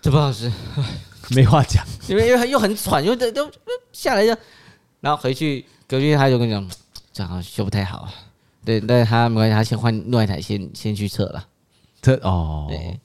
[0.00, 0.52] 这不好意思，
[1.34, 3.50] 没话讲，因为因为又很喘，又都都
[3.92, 4.36] 下来就，
[5.00, 6.70] 然后回去隔壁他就跟我讲，
[7.12, 8.08] 这好像修不太好，
[8.64, 11.44] 对，但是他没关系，他先换另外一台先先去测了，
[12.00, 12.98] 这哦，对，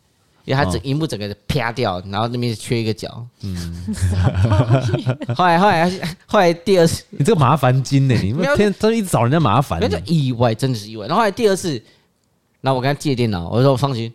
[0.45, 3.85] 因为他整荧幕整个啪掉，然后那边缺一个角，嗯，
[5.35, 5.89] 后来后来
[6.25, 7.03] 后来第二次。
[7.09, 8.15] 你这个麻烦精呢？
[8.15, 9.79] 你没有天天一直找人家麻烦。
[9.81, 11.05] 那就意外，真的是意外。
[11.05, 11.71] 然后后来第二次，
[12.61, 14.13] 然后我跟他借电脑，我说放心，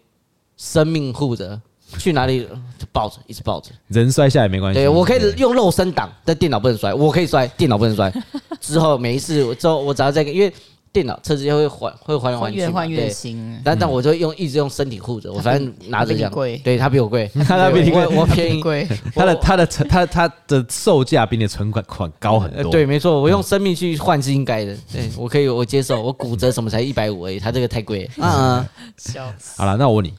[0.56, 1.60] 生命护着，
[1.98, 2.46] 去哪里
[2.78, 3.70] 就抱着，一直抱着。
[3.88, 4.80] 人摔下来没关系。
[4.80, 6.92] 对，我可以用肉身挡，但电脑不能摔。
[6.92, 8.12] 我可以摔，电脑不能摔。
[8.60, 10.52] 之后每一次，之后我只要再因为。
[10.94, 13.58] 电脑车子会换，会换来换去，越换越新。
[13.64, 16.30] 但但我就用一直用身体护着，我反正拿着这样。
[16.62, 18.60] 对，他比我贵， 他比你贵，我便宜。
[18.60, 18.86] 贵。
[19.14, 22.70] 它的他的它它的售价比你的存款款高很多。
[22.70, 24.76] 对，没错，我用生命去换是应该的。
[24.92, 26.02] 对，我可以，我接受。
[26.02, 28.06] 我骨折什么才一百五而已，它这个太贵。
[28.20, 28.62] 嗯，
[28.98, 29.54] 笑死。
[29.56, 30.12] 好了，那我问你，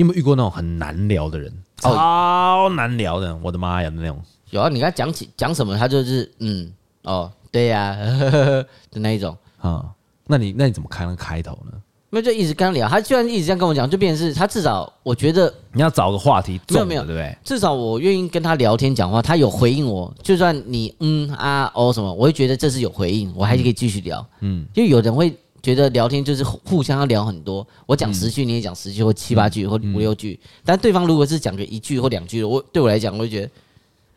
[0.00, 1.52] 你有没有遇过那种很难聊的人？
[1.76, 4.18] 超难聊的，我的妈呀，那种。
[4.48, 7.94] 有啊，你跟他讲起讲什么，他就是嗯哦对呀
[8.90, 9.84] 的那一种啊。
[10.26, 11.72] 那你那你怎么开那个开头呢？
[12.08, 17.36] 那就一直跟他聊，他居然一直这样跟我讲，就变成是他至少我觉得你要找个话题，没有没有对不对？
[17.44, 24.26] 至少我愿意跟他聊天讲话，他有回应我，就算你嗯啊哦什么，我会觉得这是有回应，我还是可以继续聊。
[24.40, 33.50] 嗯，因为有人会觉得聊天就是互相要聊很多，我讲十句你也讲十句或七八句或五六句，但对方如果是讲个一句或两句，我对我来讲，我就觉得。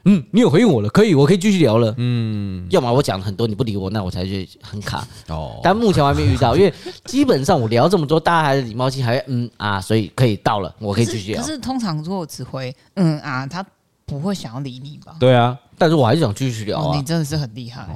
[0.06, 1.95] 嗯，你有回应我了，可以，我可以继续聊了。
[1.95, 5.08] 嗯，要么我讲很多你不理我，那我才觉得很卡。
[5.29, 6.73] 哦，但目前我还没遇到，因为
[7.06, 11.41] 基本上我聊这么多，大家还是礼貌性还会嗯啊，所以可以到了，我可以继续聊。
[11.41, 13.65] 可是通常如果只回嗯啊，他
[14.06, 15.15] 不会想要理你吧？
[15.21, 16.97] 对啊，但是我还是想继续聊啊。
[16.97, 17.88] 你真的是很厉害。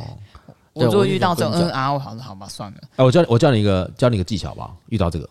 [0.78, 2.78] 我如果遇到这种嗯啊，我好了好吧，算了。
[2.98, 5.30] 哎，我教我教你一个教你一个技巧吧，遇到这个。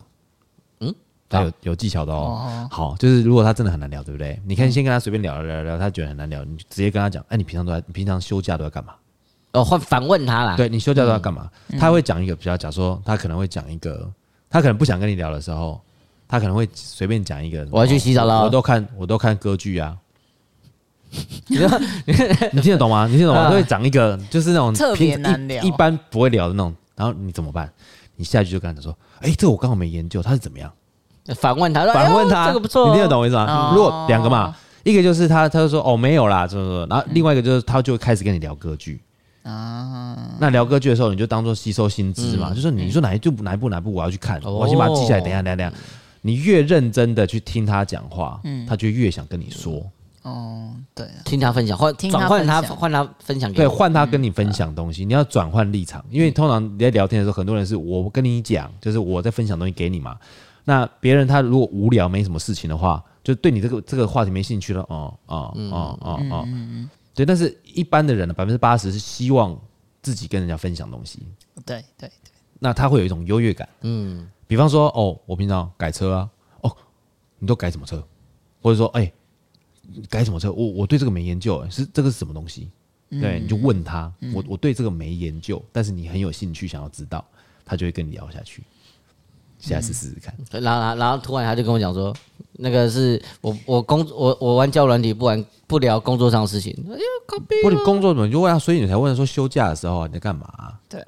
[0.79, 0.93] 嗯
[1.29, 4.39] 他有有技巧的哦，好，就是如果他真的很难聊，对不对？
[4.45, 8.93] 你可以先跟他随便聊聊聊，他觉得很难聊，你直接跟他讲，哎，你平常都在，你平常休假都在干嘛？
[9.51, 10.55] 哦，会反问他啦。
[10.55, 11.49] 对，你休假都在干嘛？
[11.77, 14.09] 他会讲一个比较，假如说他可能会讲一个，
[14.49, 15.81] 他可能不想跟你聊的时候，
[16.29, 17.67] 他可能会随便讲一个。
[17.71, 18.43] 我要去洗澡了。
[18.43, 19.97] 我都看，我都看歌剧啊。
[21.47, 21.57] 你
[22.53, 23.07] 你听得懂吗？
[23.09, 23.49] 你听得懂吗？
[23.49, 26.73] 会讲一个，就是那种特别难聊，一般不会聊的那种。
[26.95, 27.71] 然后你怎么办？
[28.15, 30.71] 你下去就跟他说，哎，这个我刚好没研究，他是怎么样？
[31.35, 33.71] 反问他，反问他，这个不错，你听得懂我意思吗？
[33.75, 39.01] 如果两个嘛，一个就是他，他就说哦没有啦，怎么怎么，然后另外一个就是他就会开始跟你聊歌剧
[39.43, 40.17] 啊。
[40.39, 45.19] 那聊歌剧的时候，你就当做吸收新知嘛，就是你说哪一部哪一部哪一部我要去看，我先把它记下来。
[45.19, 45.71] 等一下，等一下，
[46.21, 49.85] 你越认真的去听他讲话，他就越想跟你说。
[50.27, 60.17] 哦，对，听他分享，换转换他换他分享，对，换他跟你分享东西，你要转换立场，因为通常你在聊天的时候，很多人是我跟你讲，就是我在分享东西给你嘛。
[60.65, 64.81] 那别人他如果无聊没什么事情的话，就对你这个这个话题没兴趣了。
[64.89, 66.47] 哦哦哦哦哦，
[67.15, 67.25] 对。
[67.25, 69.57] 但是一般的人呢，百分之八十是希望
[70.01, 71.25] 自己跟人家分享东西。
[71.65, 72.31] 对对对。
[72.59, 73.67] 那他会有一种优越感。
[73.81, 74.29] 嗯。
[74.45, 76.29] 比方说，哦，我平常改车啊，
[76.61, 76.75] 哦，
[77.39, 78.05] 你都改什么车？
[78.61, 79.09] 或者说，哎，
[80.09, 80.51] 改什么车？
[80.51, 82.69] 我我对这个没研究，是这个是什么东西？
[83.09, 87.23] 对，你就问他，我我对这个没研究，但是你很有兴趣想要知道，
[87.65, 88.63] 他就会跟你聊下去。
[89.59, 92.15] 下次试试看，然后然后突然他就跟我讲说，
[92.51, 96.71] 那个是我我工我我玩交友软体不玩不聊工作上的事情。
[96.87, 98.59] 哎呀，不，你工作怎么就问他？
[98.59, 100.77] 所以你才问他说休假的时候你在干嘛？
[100.87, 101.03] 对，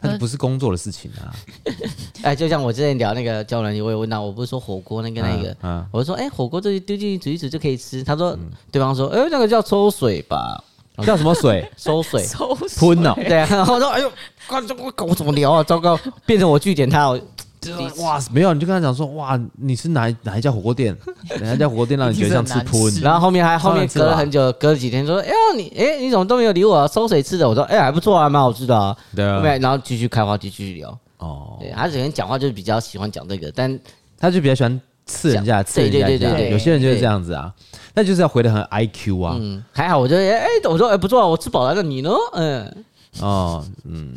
[0.00, 1.34] 那不是工作的事情啊。
[2.22, 8.02] 哎，就像我之前聊那个交友软体，我也问到，我不是说火锅那个那个，我说哎，火锅这丢进去煮一煮就可以吃。
[8.02, 8.36] 他说，
[8.70, 10.62] 对方说，哎，那个叫抽水吧，
[11.04, 11.66] 叫什么水？
[11.76, 12.26] 收水，
[12.78, 13.14] 喷了。
[13.14, 14.10] 对啊，我说哎呦，
[14.48, 15.62] 我我怎么聊啊？
[15.62, 17.18] 糟糕，变成我拒点他。
[17.98, 20.96] 哇，没有，你就跟他讲说，哇，你是哪哪一家火锅店？
[21.40, 23.00] 哪一家火锅店让你觉得像吃喷？
[23.02, 26.88] 然后后面还后面隔了很久，隔了几天说，哎呦，你哎你怎么都没有理我？
[26.88, 27.46] 收谁吃的？
[27.48, 28.96] 我说，哎还不错啊，蛮好吃的啊。
[29.14, 29.36] 对啊。
[29.36, 30.98] 后面然后继续开话题，继续聊。
[31.18, 31.58] 哦。
[31.60, 33.78] 对，他之前讲话就是比较喜欢讲这个，但
[34.18, 36.06] 他就比较喜欢刺人家，刺人家。
[36.06, 37.52] 对对对对，有些人就是这样子啊，
[37.94, 39.36] 那就是要回的很 IQ 啊。
[39.38, 42.10] 嗯，还好，我觉得哎，我说哎不错啊，我吃饱了，那你呢？
[42.32, 42.84] 嗯。
[43.20, 44.14] 哦，嗯。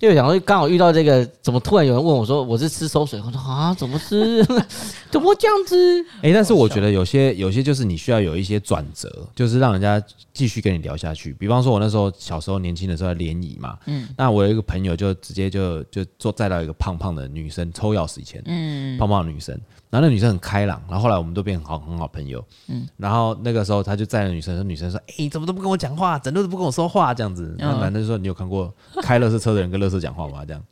[0.00, 3.20] 就想说刚好遇到这个，怎么突然有人问我说我是吃馊水？
[3.20, 4.42] 我说啊，怎么吃？
[5.10, 6.02] 怎么这样子？
[6.22, 10.02] 哎，但是我觉得有些有些就是你需要有一些转折，就是让人家
[10.40, 11.34] 继续跟你聊下去。
[11.34, 19.54] 比方说，我那时候小时候年轻的时候在联谊嘛，嗯，那我有一个朋友就直接就就坐载到一个胖胖的女生抽钥匙以前，嗯，胖胖的女生。
[19.90, 22.42] 然后那女生很开朗，然后后来我们都变很好很好朋友。
[22.68, 28.72] 嗯，然后那个时候他就载了女生说：“女生说，哎，怎么都不跟我讲话，整路都不跟我说话，这样子。”那男的就说：“你有看过
[29.02, 30.62] 开乐色车的人跟乐色讲话吗？”这样，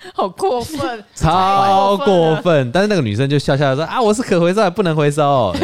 [0.14, 2.70] 好过分， 超过分。
[2.72, 5.54] 但是那个女生就笑笑说：“啊，我是可回收还不能回收。”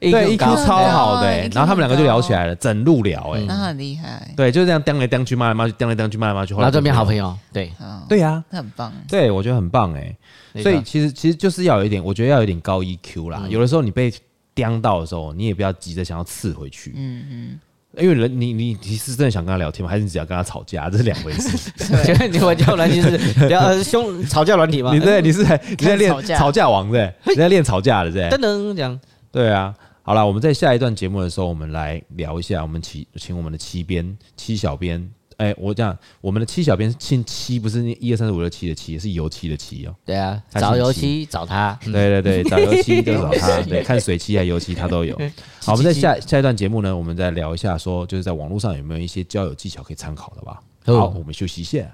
[0.00, 1.26] 对，EQ 超好的。
[1.48, 4.30] 然后他们两个就聊起来了，整路聊，哎，那很厉害。
[4.36, 7.34] 对，就是这样，颠来颠去，骂来骂去，颠来颠去，骂来骂去，然后就变好朋友。
[7.52, 7.72] 对，
[8.08, 8.92] 对呀，那很棒。
[9.08, 10.14] 对，我觉得很棒，哎。
[10.62, 13.44] 所以其实其实就是要有一点，我觉得要有一点高 EQ 啦。
[13.48, 14.12] 有的时候你被
[14.54, 16.92] 刁到的时候，你也不要急着想要刺回去。
[16.94, 17.60] 嗯嗯。
[17.98, 19.90] 因为人你你你是真的想跟他聊天吗？
[19.90, 20.88] 还是你只要跟他吵架？
[20.88, 21.70] 这是两回事。
[21.76, 23.10] 对， 你玩交友软体是
[23.48, 24.92] 聊凶吵架软体吗？
[24.94, 28.24] 你对，你是在你在练吵架吵架王对，你在练吵架的对。
[28.30, 28.98] 噔噔这样。
[29.30, 35.10] 对啊，好了，我们在下一段节目的时候，我们来聊一下，我们请请我们的七编七小编。
[35.42, 39.94] 哎，我讲我们的七小编姓七，不是一二三四五六七的七，是油漆的漆哦。
[40.06, 41.76] 对啊，找油漆找他。
[41.82, 43.60] 对对对，找油漆就找他。
[43.66, 45.18] 对，看水漆还油漆他都有。
[45.64, 50.60] 好，我们在下下一段节目呢，我们再聊一下，说就是在网络上有没有一些交友技巧可以参考的吧。
[50.84, 51.92] 好，我们休息一下。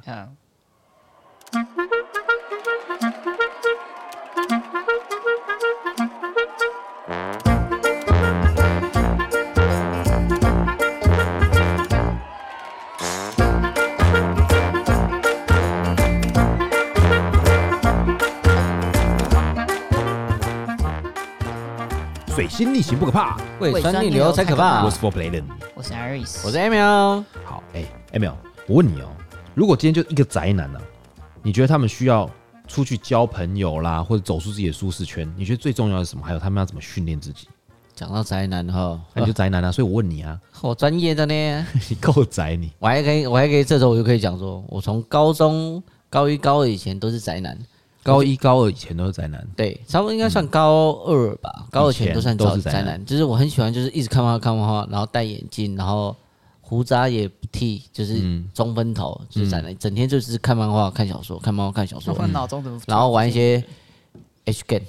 [22.39, 24.85] 水星逆行不可怕，胃酸逆流才可怕。
[24.85, 25.43] 我是 For Playen，
[25.75, 27.25] 我是 Iris，我是 Emil。
[27.45, 28.33] 好，哎，Emil，
[28.69, 29.09] 我问你哦，
[29.57, 30.81] 如果今天就一个宅男呢，
[31.43, 32.31] 你觉得他们需要
[32.69, 35.29] 出去交朋友啦，或者走出自己的舒适圈？
[35.37, 36.25] 你觉得最重要的是什么？
[36.25, 37.49] 还有他们要怎么训练自己？
[37.97, 39.73] 讲到宅男哈，那你就宅男啊。
[39.73, 42.71] 所以我问你啊，我专业的呢，你 够宅你。
[42.79, 47.59] 我还可以，我还可以，这时候我就可以讲说，我从高中高一高二以前都是宅男。
[48.09, 51.67] 高一、高二以前都是宅男，对，差不多应该算高二吧。
[51.71, 56.17] 高二前都算都是宅男，就是我很喜欢，就是一直看漫画、看漫画，然后戴眼镜，然后
[56.63, 62.17] 胡渣也不剃，就是中分头，就是宅男，整天就是看漫画、看小说、看漫画、看小说。
[62.87, 63.63] 然后玩一些
[64.47, 64.87] H game。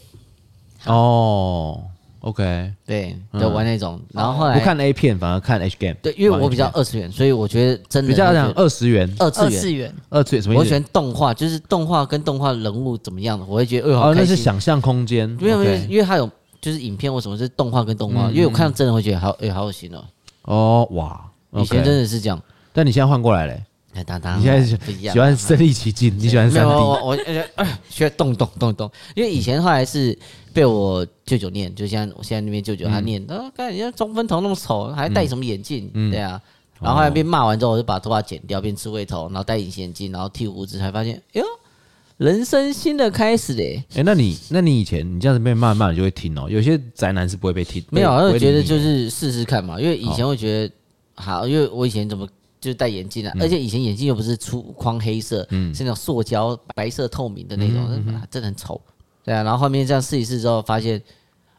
[0.85, 1.83] 哦。
[2.21, 5.95] OK，对，就玩那种，然后后来不看 A 片，反而看 H game。
[6.01, 10.43] 对，因为我比较二次元，所以我觉得真的比较讲二次元，二次元，二次元。
[10.43, 10.59] 什么意思？
[10.59, 14.29] 我喜欢动画，就是动画跟动画人物怎么样的，我会觉得哦好开心。
[14.29, 16.29] 那是想象空间，没有因为因为它有
[16.59, 20.03] 就是影片或什么是动画跟动画，因为我看到真的会觉得好，哎，好恶心哦。
[20.43, 21.21] 哦哇，
[21.53, 22.41] 以前真的是这样，
[22.73, 23.63] 但你现在换过来嘞。
[23.95, 24.77] 哎，当当，你现在喜
[25.09, 26.69] 喜欢身临其境，你喜欢三 D？
[26.69, 27.17] 我我
[27.89, 30.17] 学动动动动，因为以前后来是
[30.53, 35.89] 被我舅舅念，就像我现在那边舅舅他念，啊，看人家中分头那么丑，还戴什么眼镜？
[36.11, 36.39] 对啊，
[36.79, 41.43] 然后后来被骂完之后，我就把头发剪掉，变刺猬头，然后戴隐形眼镜，然后剃胡子，才发现，哟，
[42.17, 43.83] 人生新的开始嘞！
[43.95, 46.47] 哎，那你那你以前你这样子被骂骂，你就会听哦。
[46.47, 50.73] 有些宅男是不会被听，没有，我觉得就是试试看嘛，因为以前会觉得
[51.15, 52.27] 好，因为我以前怎么。
[52.59, 58.79] 就是戴眼镜啊，而且以前眼镜又不是粗框黑色，嗯，是那种塑胶白色透明的那种，真的很丑。
[59.23, 61.01] 对啊，然后后面这样试一试之后，发现，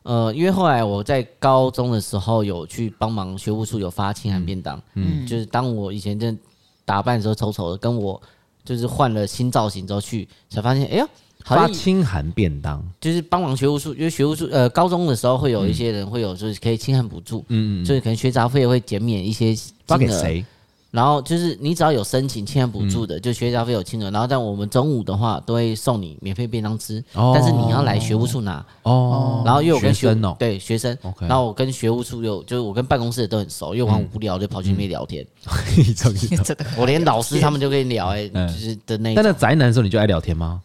[0.03, 6.39] 呃，因为后来我在高中的时候有去帮忙学务处有发清寒便当，嗯，就是当我以前真
[6.85, 8.21] 打扮的时候丑丑的，跟我
[8.65, 11.09] 就是换了新造型之后去，才发现，哎呀，
[11.45, 12.83] 发清寒便当。
[13.01, 19.55] 就是帮忙学务处，因为学务处呃高中的时候会有一些人会有就是可以清寒补助，嗯嗯，所以可能学杂费会减免一些，
[19.87, 20.45] 发给谁？
[20.90, 24.11] 然后就是你只要有申请清寒补助的，就学杂费有清额。
[24.11, 29.42] 然后但我们中午的话都会送你免费便当吃，但是你要来学务处拿哦。
[29.44, 35.24] 然后因为我跟学生对学生，然后我跟学务处又就是我跟办公室的都很熟，因为我很无聊就跑去那边聊天。
[36.76, 39.14] 我连老师他们就跟你聊哎，就是的那。
[39.14, 40.61] 但那宅男的时候你就爱聊天吗？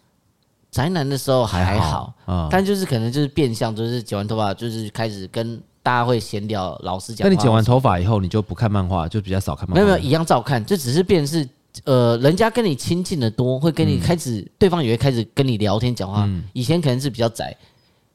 [0.71, 2.13] 宅男的时候还好，
[2.49, 5.61] 但就是可能就是变相，就是剪完头发就是开始跟。
[5.85, 7.27] 大家会闲聊，老师讲。
[7.27, 9.75] 那你剪完头发以后，你就不看漫画，就比较少看漫画。
[9.75, 11.47] 没有没有，一样照看，就只是变是，
[11.83, 16.25] 呃，人家跟你亲近的多，会跟你开始，嗯、对方也会开始跟你聊天讲话。
[16.25, 17.55] 嗯、以前可能是比较宅，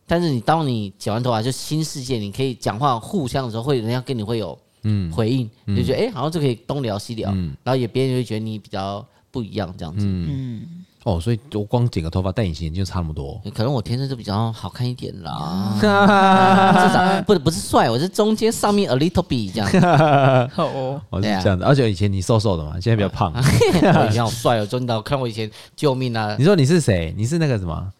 [0.05, 10.05] 但是你当你剪完头发，就新世界，你可以讲话互相的时候，会人家跟你会有嗯回应，嗯、就觉得哎、欸，好像就可以东聊西聊，嗯、然后也别人会觉得你比较不一样这样子。
[10.05, 10.67] 嗯。
[11.05, 13.41] 哦，所以我光剪个头发、戴隐形眼镜就差那么多。
[13.55, 19.69] 可能我天生就比较好看一点啦， 至少不不是帅，我是中间上面 a little bit 这样。
[20.57, 23.33] 哦，我是这样的，而且以前你瘦瘦的嘛，现在比较胖。
[23.33, 26.37] 我以前好帅哦，真的，看我以前救命啊！
[26.39, 27.15] 你说你是谁？
[27.17, 27.93] 你是那个什么？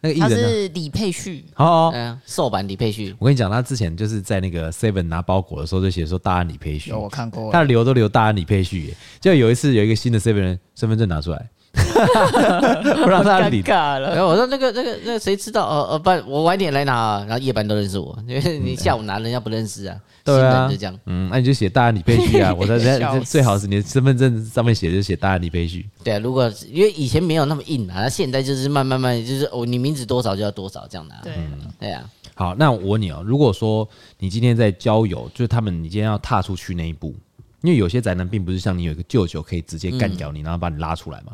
[0.00, 0.30] 那个艺人？
[0.30, 1.44] 他是李佩旭。
[1.56, 1.92] 哦，
[2.24, 3.12] 瘦版李佩旭。
[3.18, 6.90] 我跟你讲，他之前就是在那个 Seven 拿包裹的时候就写说大安李佩旭。
[6.90, 7.50] 有我看过。
[7.50, 11.48] 他留都留大安李佩旭，就有一次有一个新的 Seven 身份证拿出来。
[13.02, 14.00] 不让他理了。
[14.14, 15.66] 然后我说那个那个那个谁知道？
[15.66, 16.94] 呃呃，不，我晚点来拿。
[16.94, 19.96] 啊然后夜班都认识我，因为你下午拿人家不认识啊。
[20.24, 20.98] 对啊，就这样。
[21.06, 22.52] 嗯，那你就写大安李佩旭啊。
[22.52, 25.88] 我在这最好是你的身份证上面写就写大安李佩旭。
[26.02, 31.14] 对啊，如果因为以前没有那么硬啊，现在就是慢慢慢就是哦，你名字多少就要多少这样的。
[31.22, 31.32] 对，
[31.78, 32.02] 对啊。
[32.34, 33.88] 好，那我问你哦，如果说
[34.18, 37.14] 你今天在交友，就是他们你今天要踏出去那一步，
[37.62, 41.32] 因为有些宅男并不是像你有一个舅舅可以直接干掉你，然后把你拉出来嘛。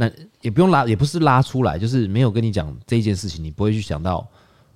[0.00, 0.08] 那
[0.42, 4.24] 也不用拉，也不是拉出来，就是没有跟你讲这件事情，你不会去想到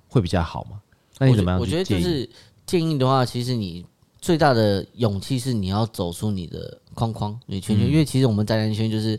[0.09, 0.81] 会比较好吗？
[1.19, 1.61] 那你怎么样？
[1.61, 2.29] 我觉得就是
[2.67, 3.87] 建议的话，其实你
[4.21, 9.19] 最大的勇气是你要走出你的框框、你圈圈，因为其实我们宅男圈就是，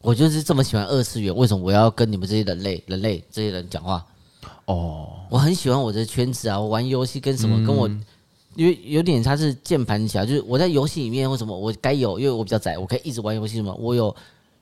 [0.00, 4.04] 我就是这么喜欢二次元，为什么我要跟你们这些人类、人类这些人讲话？
[4.64, 7.88] 哦，我很喜欢我的圈子啊，我玩游戏跟什么跟我，
[8.56, 14.14] 因为有点它是键盘侠，就是我在游戏里面为什么我该有，因为我比较宅，我可以一直玩游戏什么，我有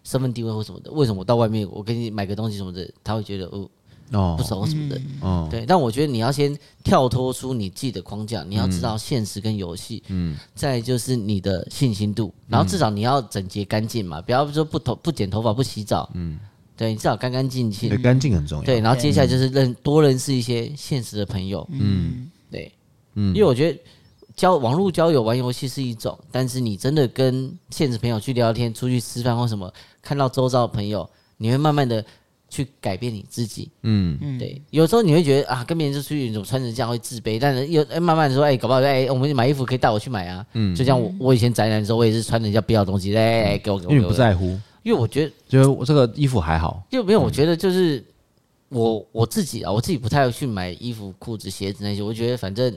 [0.05, 3.69] 身份地位或什么的，为什么我到外面我给你买个东西什么的，他会觉得哦。
[4.13, 16.39] 哦，不熟什么的，哦，对，但我觉得你要先跳脱出你自己的框架，你要知道现实跟游戏，嗯，再就是你的信心度，然后至少你要整洁干净嘛，不要说不头不剪头发不洗澡，嗯，
[16.77, 22.71] 对，你至少干干净净，对，干净很重要，对，然后接下来就是认多认识一些现实的朋友，嗯，对，
[23.15, 23.81] 嗯，因为我觉得
[24.37, 29.73] 交网络交友玩游戏是一种，但是你真的跟现实朋友去聊天、出去吃饭或什么，
[30.03, 32.05] 看到周遭的朋友，你会慢慢的。
[32.51, 34.17] 去改变你自己，嗯。
[34.21, 44.45] 嗯，对，有时候你会觉得啊，跟别人就出去，怎么穿成这样会自卑，但是又哎，慢慢的说，哎、欸，搞不好哎、欸，我们买衣服可以带我去买啊，嗯，就像我我以前宅男的时候，我也是穿人家不要的东西，哎、欸，给我给我，因为你不在乎，
[44.85, 48.05] 因为我觉得，觉得我这个衣服还好，就没有，我觉得就是
[48.69, 52.73] 我我自己啊，我自己不太会去买衣服、裤子、鞋子那些，我觉得反正。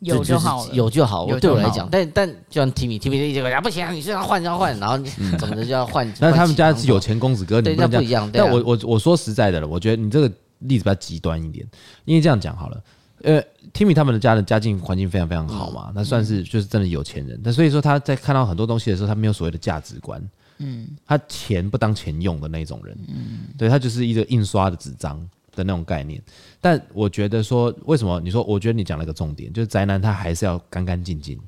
[0.00, 1.24] 有就好，有就好。
[1.24, 4.98] 我对我来讲，但但就像 Timmy，Timmy 的意思啊，不行，你就要换就要换，然后
[5.38, 6.10] 怎么的就要换。
[6.18, 8.28] 那他们家是有钱公子哥，对，那不一样。
[8.32, 10.26] 但我我我说实在的了，我觉得你这个
[10.60, 11.66] 例子比较极端一点，
[12.06, 12.82] 因为这样讲好了，
[13.22, 13.42] 呃
[13.74, 17.38] ，Timmy 他们的家的家境环境非常非常好嘛，那算是就是真的有钱人。
[17.44, 20.22] 但所以说他在看到很多东西的时候，他没有所谓的价值观，
[20.58, 25.20] 嗯，他钱不当钱用的那种人，嗯，对他就是一个印刷的纸张。
[25.54, 26.22] 的那种概念，
[26.60, 28.42] 但我觉得说，为什么你说？
[28.44, 31.38] 我觉得你讲了一个重点，就是宅男他还是要干干净净。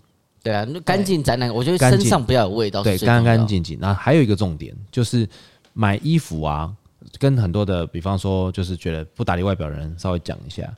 [0.43, 2.83] 对啊，干净宅男，我觉得身上不要有味道。
[2.83, 3.79] 对，干干净净。
[3.81, 5.29] 那还有一个重点就是
[5.73, 6.75] 买衣服啊，
[7.19, 10.69] 跟很多的，比方说，就是觉得不打理外表的人稍微讲一下，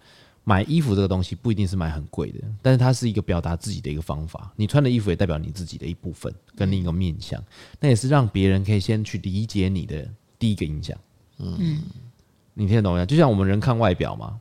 [0.44, 4.52] 买衣服这个东西不一定是买很贵的，但是它是一个表达自己的一个方法。
[4.54, 7.42] 你穿的衣服也代表你自己的一部分，跟另一个面相，
[7.80, 10.06] 那也是让别人可以先去理解你的
[10.38, 10.94] 第一个印象。
[11.38, 11.78] 嗯。
[12.54, 13.04] 你听得懂吗？
[13.04, 14.38] 就像我们人看外表嘛，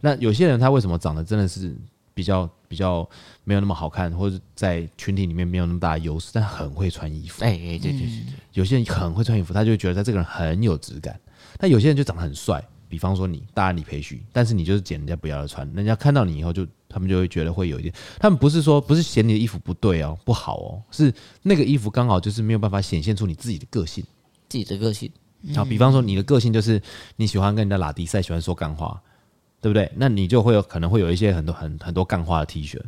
[0.00, 1.76] 那有些人他为什么长得真的是
[2.14, 3.08] 比较比较
[3.44, 7.44] 没有那么好看，或者在群体里面没有那么大的优势，但很会穿衣服。
[7.44, 11.18] 哎哎，对对对对，有些人很会穿衣服，他就觉得他这个人很有质感。
[11.58, 21.12] 但有些人就长得很帅，比方说你大家你培训，但是你就是捡人家不要的穿，人家看到你以后就他们就会觉得会有一点，他们不是说不是嫌你的衣服不对哦，不好哦，是
[21.42, 24.04] 那个衣服刚好就是没有办法显现出你自己的个性，
[24.48, 25.10] 自己的个性。
[25.54, 26.80] 好，比方说你的个性就是
[27.16, 29.00] 你喜欢跟人家拉迪赛，喜欢说干话，
[29.60, 29.90] 对不对？
[29.96, 32.80] 那你就会有可能会有一些很多很很多干话的 T 恤，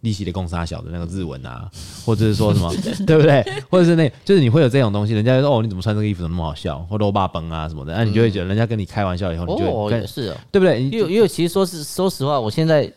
[0.00, 1.70] 利息的共杀小的那个日文啊，
[2.04, 2.72] 或者是说什么，
[3.06, 3.42] 对不对？
[3.70, 10.82] 或者是那，就是你会有这种东西，人家就说哦，你怎么穿这个衣服怎么那么好笑，或肉霸崩啊什么的，那你就会觉得人家跟你开玩笑以后，你就会哦，是哦，对不对？
[10.82, 12.90] 因为因为其实说是说实话，我现在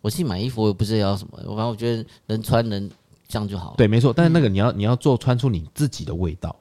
[0.00, 2.88] 我去买衣服，我也不是要什么，我反正我觉得能穿能
[3.28, 3.74] 这样就好。
[3.76, 4.12] 对，没错。
[4.14, 6.54] 但是那个你要你要做穿出你自己的味道。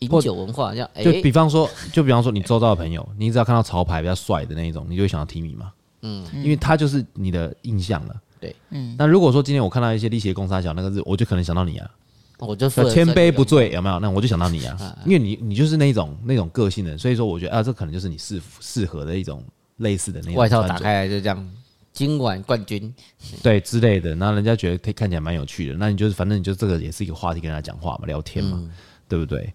[0.00, 5.72] 饮酒文化，这样就比方说，就比方说，你周遭的朋友， 你只要看到潮牌比较帅的那一种，你就会想到 Timmy 嘛。
[6.02, 8.14] 嗯，因为他就是你的印象了。
[8.38, 8.94] 对，嗯。
[8.98, 11.90] 那如果说今天我看到一些力气公杀小那个字，我就可能想到你啊。
[12.38, 13.98] 我就千杯不醉，有没有？
[13.98, 19.42] 那我就想到你啊，因为你你就是那种那种个性的，所以说我觉得啊，这可能就是你适适合的一种
[19.78, 21.50] 类似的那种外套打开来就这样，
[21.94, 22.94] 今晚冠军，
[23.42, 28.62] 对之类的，那人家觉得可以看起来蛮有趣的，那你就是反正你就这个也是一个话题，跟人家讲话嘛，聊天嘛，
[29.08, 29.50] 对不对？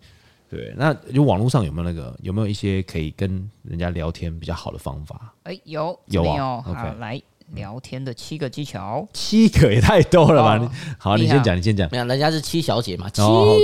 [0.51, 5.33] 对，那就网络上有没有那个有没有一些可以跟人家聊天比较好的方法？
[5.43, 6.61] 哎，有有啊。
[6.61, 7.21] 好，来
[7.53, 10.71] 聊天的七个技巧，七个也太多了吧？
[10.99, 11.87] 好，你先讲，你先讲。
[11.89, 13.21] 没有，人家是七小姐嘛，七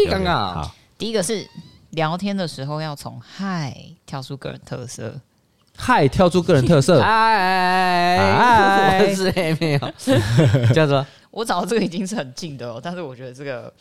[0.10, 0.74] 刚刚好。
[0.98, 1.46] 第一个是
[1.90, 3.76] 聊天的时候要从嗨
[4.06, 5.20] 跳出个人特色，
[5.76, 9.30] 嗨跳出个人特色， 嗨嗨 是
[9.60, 9.80] 没有
[10.74, 11.06] 这样子。
[11.32, 13.74] 我找到这个已经是很近的哦，但是我觉得这个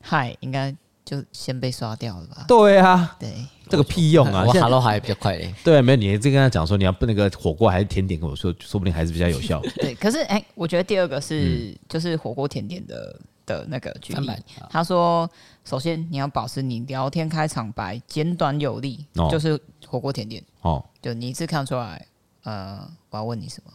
[0.00, 0.74] 嗨应该。
[1.04, 2.44] 就先被刷掉了吧？
[2.48, 3.30] 对啊，对，
[3.68, 4.44] 这个屁用啊！
[4.46, 5.54] 我 Hello 还比较快嘞。
[5.62, 9.60] 对，没有你这跟他讲说你要不那个火锅还是甜点，跟我说，说不定还是比较有效。
[9.76, 14.30] 对，可是哎、欸，我觉得第二个是就是火锅甜点的的那个举例。
[14.70, 15.30] 他说，
[15.64, 22.06] 首先你要保持你聊天开场白简短有力，就是火锅甜点哦，就你一次看出来，
[22.44, 22.80] 呃，
[23.10, 23.70] 我要问你什么。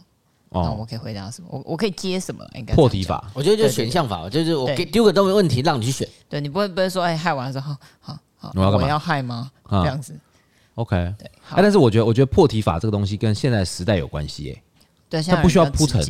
[0.50, 1.48] 哦，我可以回答什么？
[1.50, 2.44] 我我可以接什么？
[2.54, 6.08] 应该破题法，我觉得就是选项法，就是我给丢个东西问题让你去选。
[6.28, 9.50] 对，你不会不会说哎，害完了之后，好好，我要害吗？
[9.68, 10.18] 这样子
[10.74, 11.14] ，OK。
[11.18, 14.62] 对，但是我觉得我觉得破题法这个东西跟现在时代有关系哎。
[15.08, 16.00] 对，它不需要铺陈，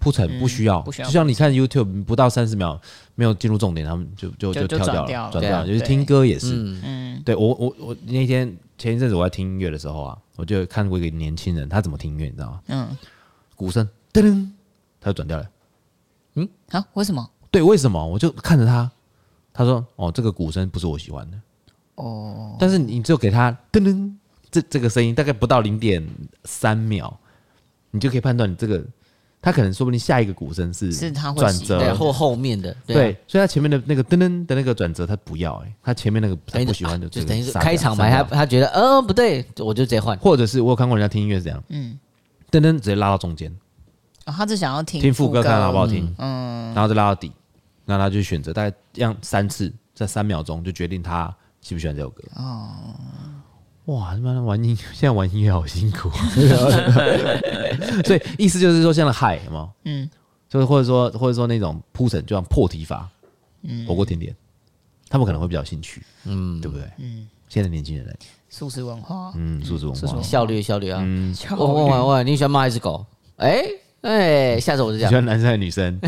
[0.00, 2.80] 铺陈不需要，就像你看 YouTube 不到三十秒
[3.14, 5.66] 没有进入重点，他们就就就跳掉了，转掉了。
[5.66, 12.60] 就是听歌也是，嗯，对我我我那天前一阵子我在听音乐的时候啊，我就看过一个年轻人他怎么听音乐，你知道吗？
[12.66, 12.96] 嗯。
[13.58, 14.48] 鼓声噔噔，
[15.00, 15.50] 他就转掉了。
[16.34, 17.28] 嗯，好，为什么？
[17.50, 18.06] 对，为什么？
[18.06, 18.88] 我就看着他，
[19.52, 21.36] 他说：“哦，这个鼓声不是我喜欢的。”
[21.96, 24.12] 哦，但是你只有给他噔噔，
[24.50, 26.06] 这这个声音大概不到零点
[26.44, 27.18] 三秒，
[27.90, 28.82] 你就可以判断你这个。
[29.40, 41.96] 他可能说不定下一个鼓声是是他转折或后面的，对，对，所以他前面的那个噔噔的那个转折他不要哎，他前面那个他不喜欢的，就等于是开场白他他觉得呃不对，我就直接换，或者是我有看过人家听音乐是这样，嗯，
[42.50, 43.54] 噔噔直接拉到中间，
[44.24, 47.32] 他只想要听听副歌看好不好听，嗯，然后再拉到底，
[47.84, 52.22] 那他就选择大概这样三次，在三秒钟就决定他喜不喜欢这首歌。
[52.36, 52.94] 哦。
[53.86, 56.10] 哇，他妈玩音，现在玩音乐好辛苦，
[58.04, 59.70] 所以意思就是说，像嗨，有没有？
[59.84, 60.10] 嗯，
[60.46, 63.08] 就是或者说或者说那种铺陈，就像破题法，
[63.62, 64.36] 嗯，火锅甜点，
[65.08, 66.86] 他们可能会比较兴趣，嗯，对不对？
[66.98, 68.14] 嗯，现在年轻人来，
[68.48, 73.04] 速食文化，嗯，素食文化，效率效率啊，嗯，我问问问，你喜欢猫还是狗？
[73.36, 73.64] 哎。
[74.00, 75.98] 哎，下次我就讲，喜欢男生还是女生？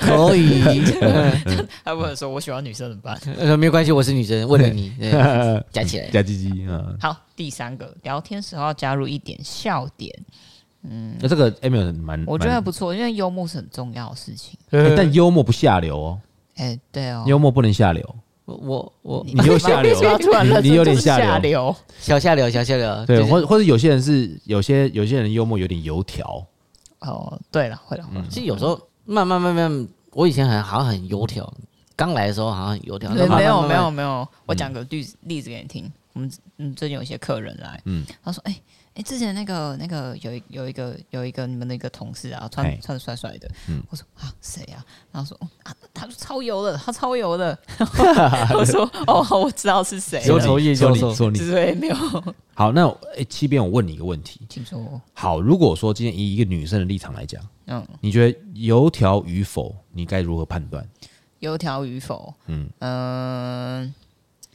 [0.00, 0.82] 可以。
[1.84, 4.92] 他问说：“我喜欢女生怎么办？”呃，没关系，我是女生，为了你，
[5.70, 6.82] 加起来，加鸡鸡啊。
[7.00, 10.12] 好，第三个，聊天时候要加入一点笑点。
[10.82, 14.58] 嗯，那这个 Emil 蛮，我觉得还不错，因为幽默是很重要的事情。
[14.68, 16.20] 但幽默不下流哦。
[16.56, 18.16] 哎，对哦，幽默不能下流。
[18.44, 19.96] 我我你又下流，
[20.62, 23.06] 你有点下流，小下流，小下流。
[23.06, 26.44] 对，或或者有些人是有些有些人幽默有点油条。
[27.00, 28.04] 哦，对了，会了。
[28.28, 31.52] 其实有时候慢慢慢慢，我以前很好像很油条，
[31.96, 33.10] 刚来的时候好像很油条。
[33.10, 35.90] 没有没有没有，我讲个例例子给你听。
[36.12, 38.60] 我们嗯最近有一些客人来，嗯，他说哎。
[38.94, 43.50] 哎，之前那个那个有一有一个有一个你们的一个同事啊，穿穿的帅帅的。
[43.66, 44.84] 嗯，我说啊谁啊？
[45.10, 45.81] 然后说啊，他说
[46.16, 47.58] 超油的，他超油的。
[48.54, 50.22] 我说哦，我知道是谁。
[50.26, 51.96] 有头也有脸，说你对没有。
[52.54, 55.00] 好，那哎，七边我问你一个问题，请说。
[55.14, 60.86] 好，如果说今天以一个女生的立场来讲，嗯，你觉得油条与否，你该如何判断？
[61.40, 62.32] 油条与否？
[62.46, 63.94] 嗯嗯。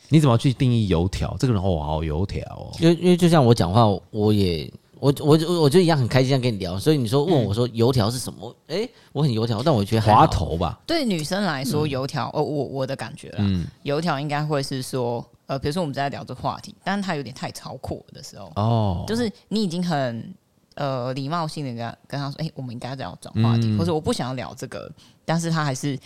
[0.10, 1.36] 你怎么去定义油条？
[1.38, 2.72] 这个人哦，好油条哦。
[2.80, 6.78] 因为因为就像我讲话，我也我我我就一样很开心这样跟你聊。
[6.80, 8.56] 所以你说问我说油条是什么？
[8.68, 10.80] 哎、我很油条，但我觉得滑头吧。
[10.86, 20.34] 对女生来说，油条哦，我我的感觉啦，嗯、油条应该会是说呃，比如说我们在聊这话题，但是他有点太超阔的时候哦，就是你已经很
[20.76, 24.92] 呃礼貌性的跟他跟他说，哎、欸，我们应该这样转话题，嗯、或者我不想要聊这个，
[25.26, 25.98] 但是他还是。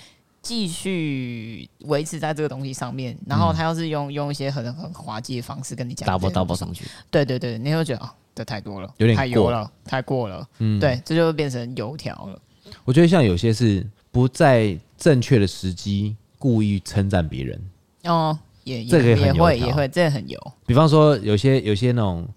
[0.44, 12.40] 继续维持在这个东西上面，然后他要是用用一些很很滑稽的方式跟你讲，double double 上去，对对对，你会觉得啊，这太多了，有点太油了，太过了，嗯，对，这就变成油条了。
[12.86, 17.62] 我觉得像有些是不在正确的时机故意称赞别人，
[18.06, 20.40] 哦，也这个也会也会，这个很油。
[20.66, 22.28] 比方说有些有些那种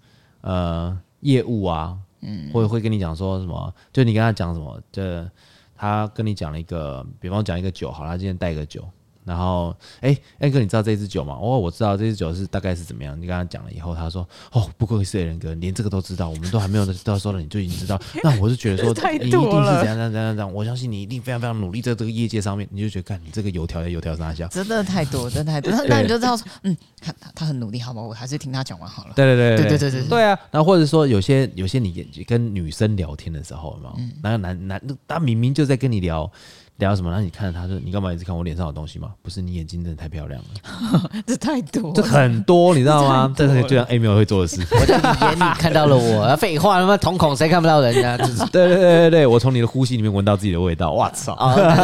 [0.41, 5.29] 呃业务啊，嗯，会会跟你讲说什么，就你跟他讲什么这。
[5.77, 8.87] 他跟你讲了一个，比方讲一个酒，好，他今天带一个酒，
[9.25, 11.33] 然后，哎，哎哥，你知道这支酒吗？
[11.33, 13.19] 哦，我知道这支酒是大概是怎么样。
[13.19, 17.99] 你跟他讲了以后，他说，哦，不愧是 Allen 哥，连这个都知道，我们都还没有知道说了，你就已经知道。
[18.23, 25.73] 那我是觉得说， 你一定是怎样怎样怎样怎样，我相信你一定非常非常努力在这个业界上面，你就觉得，看你这个油条在油条上下，真的太多，真的太多。
[25.87, 28.01] 那你就知道说，嗯，他他很努力，好吗？
[28.01, 29.13] 我还是听他讲完好了。
[29.15, 30.37] 对对对对对对对对啊。
[30.51, 34.09] 然后或者说有些有些你跟女生聊天的时候，有没有？
[34.21, 36.31] 那个男男他明明就在跟你聊。
[36.77, 37.09] 聊什么？
[37.09, 41.09] 然后你看着他说：“你干嘛一直看我脸上有东西吗？”不是，你眼睛真的太漂亮了。
[41.25, 43.33] 这太多，这很多，你知道吗？
[43.37, 44.61] 这是就像 Amy 会做的事。
[44.71, 46.35] 我在你眼里看到了我。
[46.35, 48.17] 废话，他妈瞳孔谁看不到人家？
[48.17, 50.91] 对对对对对，我从你的呼吸里面闻到自己的味道。
[50.91, 51.35] 我操！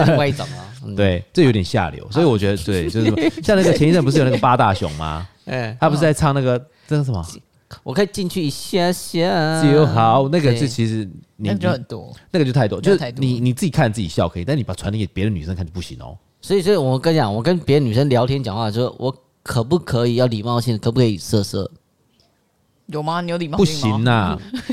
[0.06, 2.06] 另外一种啊，对，这有点下流。
[2.12, 3.08] 所以我觉得，对，就是
[3.42, 5.28] 像那个前一阵不是有那个八大熊吗？
[5.46, 7.26] 哎，他不是在唱那个这是什么？
[7.84, 16.18] 我可以进去一下下就好，那个是其实那个就很多，那个就太多，就是你你自己看自己笑可以，但你把传递给别的女生看就不行哦。
[16.42, 21.70] 所以，所以我跟你讲，我跟别的女生聊天讲话的时候，我可不可以要礼貌性，可不可以色色？
[22.88, 23.22] 有吗？
[23.22, 24.36] 你有礼貌性吗？
[24.38, 24.64] 不行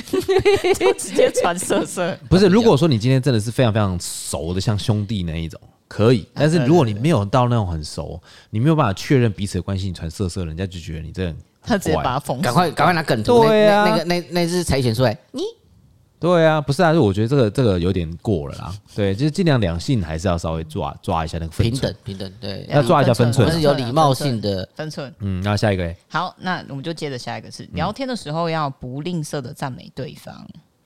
[0.62, 2.18] 呐， 就直接传色色。
[2.28, 6.26] 不是，如果说你今天真的是非常非常熟的，像兄弟那一种，可以。
[6.34, 8.20] 但是如果你没有到那种很熟，
[8.51, 11.34] 你没有办法确认彼此的关系，你传色色，人家就觉得你这。
[11.68, 15.42] 他直接把它封，赶快赶快拿梗图，对啊，那个那那只柴犬出来，你？
[16.20, 30.34] 对啊，不是啊，就我觉得这个这个有点过了啦，对，就是尽量两性还是要稍微抓抓一下那个分寸，平等平等，对，要抓一下分寸，我是有礼貌性的分寸，嗯，那下一个，好，那我们就接着下一个是聊天的时候要不吝啬的赞美对方，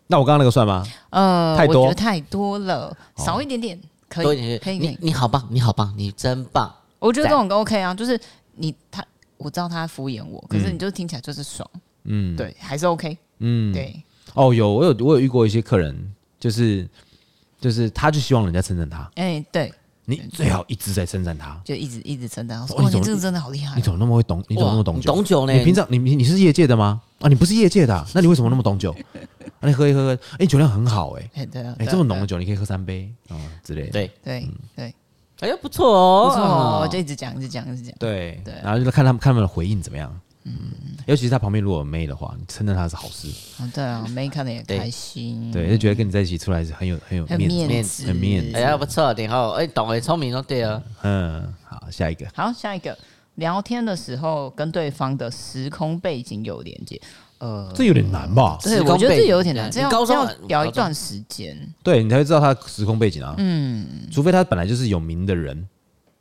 [0.07, 0.87] 那我刚刚那个算吗？
[1.09, 1.95] 呃，太多？
[1.95, 3.81] 太多了，少一点点
[4.11, 8.21] 可以，可以，你你好棒，你好棒，你真棒，我觉得这种都 OK 啊，就是
[8.57, 9.03] 你他。
[9.43, 11.69] 我知道他敷衍我，可是你就听起来就是爽，
[12.05, 14.03] 嗯，对，还是 OK，嗯，对。
[14.35, 16.89] 哦，有我有我有遇过一些客人，就是
[17.61, 19.11] 就是他就希望人家称赞他。
[19.17, 19.73] 哎，对。
[20.05, 22.67] 你最好一直在称赞他，就一直一直称赞。
[22.67, 23.77] 说，哇，你这个真的好厉害！
[23.77, 24.43] 你怎么那么会懂？
[24.49, 25.13] 你怎么那么懂酒？
[25.13, 25.53] 懂酒呢？
[25.53, 27.01] 你平常你你你是业界的吗？
[27.21, 28.93] 啊，你不是业界的， 那你为什么那么懂酒？
[29.61, 33.91] 啊，你喝一喝喝，哎，酒量很好，哎，哎，对啊，哎，这么浓的酒，你可以喝三杯啊之类的。
[33.91, 34.95] 对对对，
[35.43, 37.93] 哎呦，不错哦，不错，我就一直讲，一直讲，一直讲。
[37.99, 40.21] 对对，然后就看他们看他们的回应怎么样。
[40.45, 40.53] 嗯，
[41.07, 43.29] 尤其是他旁边如果有妹的话，你称赞他是好事。
[43.61, 45.51] 哦，对啊，妹看的也开心。
[45.51, 48.57] 对，就觉得跟你在一起出来是很有很有面子，很面子。
[48.57, 49.51] 哎呀，不错，挺好。
[49.51, 50.81] 哎，懂哎，聪明哦，对啊。
[51.03, 52.27] 嗯，好，下一个。
[52.35, 52.97] 好，下一个。
[53.37, 57.01] 聊天的时候跟对方的时空背景有连接。
[57.43, 58.57] 呃，这有点难吧？
[58.63, 59.71] 对，我觉得这有点难。
[59.71, 63.35] 这样要聊一段时间，对你才会知道他时空背景啊。
[63.39, 65.69] 嗯，除非他本来就是有名的人，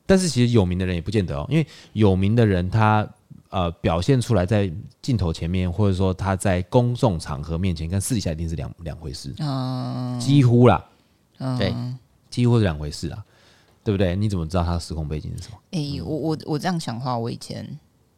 [0.06, 3.08] 但是其实有名的人也不见得哦，因为有名的人他。
[3.52, 10.82] 呃，表现出来在镜头前面，或者说他在公众场合面前，跟私底下一定是两两回事，嗯，几乎啦，
[11.40, 11.76] 嗯，对，
[12.30, 13.22] 几乎是两回事啊，
[13.84, 14.16] 对不对？
[14.16, 15.58] 你怎么知道他的时空背景是什么？
[15.72, 17.68] 哎、欸，我我我这样想的话，我以前，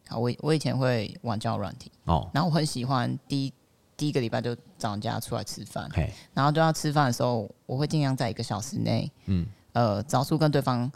[0.08, 3.52] 好，我我以前会玩交友软体哦，然后我很喜欢第一
[3.96, 10.90] 第一个礼拜就找人家出来吃饭，嘿然后就要吃饭的时候，我会尽量在一个小时内，嗯，呃，找出跟对方。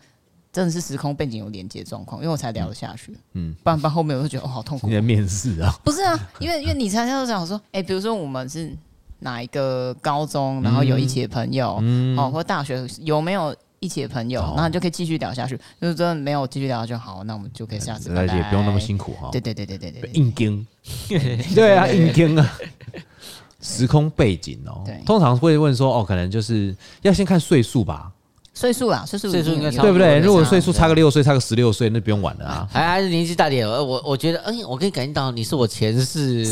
[0.51, 3.17] 真的是时空背景有连接状况，因为我才聊得下去。
[3.35, 4.89] 嗯，不然不然后面我就觉得哦，好痛苦。
[4.89, 5.71] 你在面试啊？
[5.85, 8.75] 不是啊，因为因为你才要讲说，哎、欸，比如说我们是
[9.19, 15.57] 哪一个高中，然后有一起的朋友，嗯，哦，或大学有没有一起的朋友，然后你就可以继续聊下去。
[15.81, 18.37] 就是真的没有继续聊就好，那我们就可以下次拜拜。
[18.37, 19.29] 也不用那么辛苦哈。
[19.33, 20.67] 对对对对对对，硬钉。
[21.55, 22.59] 对啊，硬钉啊。
[23.61, 28.13] 时空背景哦，通常会问说，哦，可能就是要先看岁数吧。
[28.59, 30.19] 岁数啦，岁数岁数应该对不对？
[30.19, 32.69] 如果岁数差个六岁，差个十六岁，那不用玩了啊。
[32.69, 36.45] 还还是年纪大点，我我觉得，嗯，我可以感应到你是我前世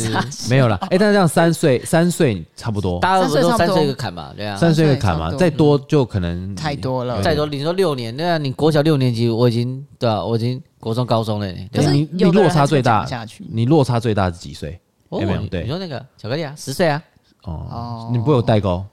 [0.48, 0.76] 没有了。
[0.82, 7.20] 哎，但是这样三岁，三岁差不多，大家都三岁一个坎嘛，对啊，三岁一个坎嘛，再多就可能太多了。
[7.22, 11.52] 再多你说六年，那你国小六年级，我已经对啊，我已经国中高中了。
[11.72, 13.04] 可是你你落差最大，
[13.50, 14.80] 你落差最大是几岁？
[15.10, 15.40] 有没有？
[15.48, 17.02] 对，你说那个巧克力啊，十岁啊。
[17.42, 18.84] 哦，你不会有代沟？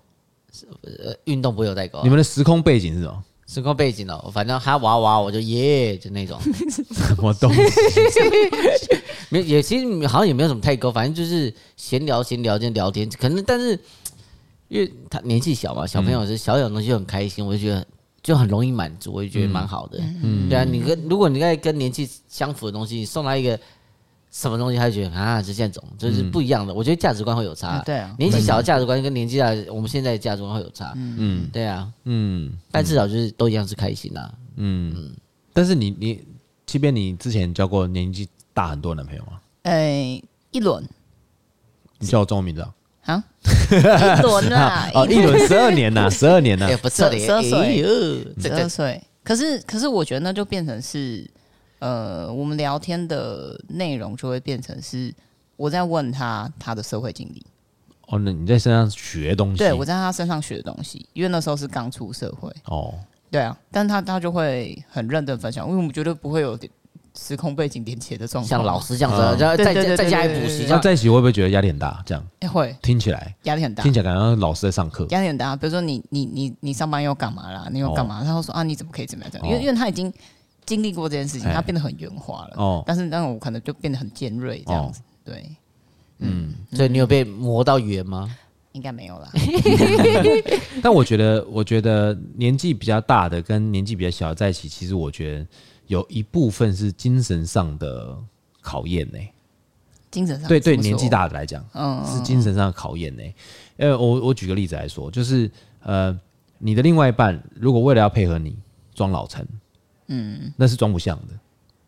[0.81, 1.99] 呃，运动不会有代沟。
[2.03, 3.23] 你们的时空背景是什么？
[3.45, 6.39] 时空背景哦，反正他娃娃我就耶，就那种
[6.91, 7.61] 什么东西，
[9.29, 13.77] 没也其实好像也没有什么太高，反正就是闲聊闲聊天聊天，可能但是
[14.69, 17.85] 因为他年纪小嘛，小朋友是小小东西就很开心，我就觉得
[18.23, 19.99] 就很容易满足，我就觉得蛮好的。
[20.23, 23.59] 嗯，对啊，你跟如果你在跟年纪相符的东西，你送他一个。
[24.33, 26.73] 什么东西他就觉得啊，是这种，就是不一样的。
[26.73, 27.79] 我觉得价值观会有差。
[27.85, 30.91] 对啊，年纪小的价值观跟年纪大，我们现在的价值观会有差。
[30.95, 34.27] 嗯，对啊，嗯，但至少就是都一样是开心呐。
[34.55, 35.13] 嗯，
[35.53, 36.23] 但是你你，
[36.65, 39.39] 即便你之前交过年纪大很多的男朋友吗？
[39.61, 40.19] 哎，
[40.49, 40.83] 一轮。
[41.99, 42.73] 你叫我中文名字啊？
[43.05, 43.23] 啊，
[44.17, 47.83] 一轮啊，哦，一轮十二年呐，十二年呐，不错的，十二岁，
[48.41, 48.99] 十二岁。
[49.23, 51.29] 可是可是，我觉得那就变成是。
[51.83, 55.13] 呃，我们聊天的内容就会变成是
[55.57, 57.45] 我在问他他的社会经历。
[58.07, 59.57] 哦，那你在身上学东西？
[59.57, 62.49] 对，我在他身上学的东西，因为那时候是刚出社会。
[62.67, 62.93] 哦，
[63.29, 66.57] 对啊，但他他就会很认真分享，因为我们绝对不会有
[67.19, 72.01] 时空背景连结的状况，像老师这样子，然后再再加一补习，那在一起会不会觉得压力很大？
[72.05, 75.53] 这样会听起来压力很大，听起来感觉老师在上课，压力很大。
[75.57, 77.67] 比如说你你你你上班又干嘛啦？
[77.69, 78.23] 你又干嘛？
[78.23, 79.31] 他会说啊，你怎么可以怎么样？
[79.33, 80.13] 这样，因为因为他已经。
[80.65, 82.53] 经历过这件事情，他变得很圆滑了。
[82.57, 85.01] 哦，但是但是我可能就变得很尖锐这样子。
[85.23, 85.49] 对，
[86.19, 88.35] 嗯，所以你有被磨到圆吗？
[88.73, 89.29] 应该没有啦。
[90.81, 95.47] 但我觉得，我觉得年纪比较大的跟年纪比较小的在一起，其实我觉得
[95.85, 98.17] 有一部分是精神上的
[98.61, 99.19] 考验呢。
[100.09, 103.23] 精神上对对，年纪大的来讲，嗯，是精神上的考验呢。
[103.77, 105.51] 呃，我我举个例子来说，就是
[105.81, 106.19] 呃，
[106.57, 108.57] 你的另外一半如果为了要配合你
[108.95, 109.45] 装老成。
[110.07, 111.33] 嗯，那是装不像的，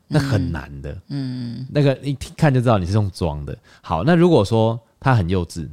[0.07, 0.91] 那很难的。
[1.07, 3.57] 嗯，嗯那个一看就知道你是用装的。
[3.81, 5.69] 好，那如果说他很幼稚，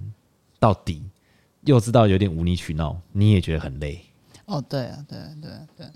[0.59, 1.03] 到底
[1.63, 4.01] 幼稚到有点无理取闹，你也觉得很累。
[4.47, 5.87] 哦，对啊，对啊对啊对。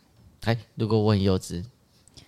[0.43, 1.65] 哎，如果我很幼稚。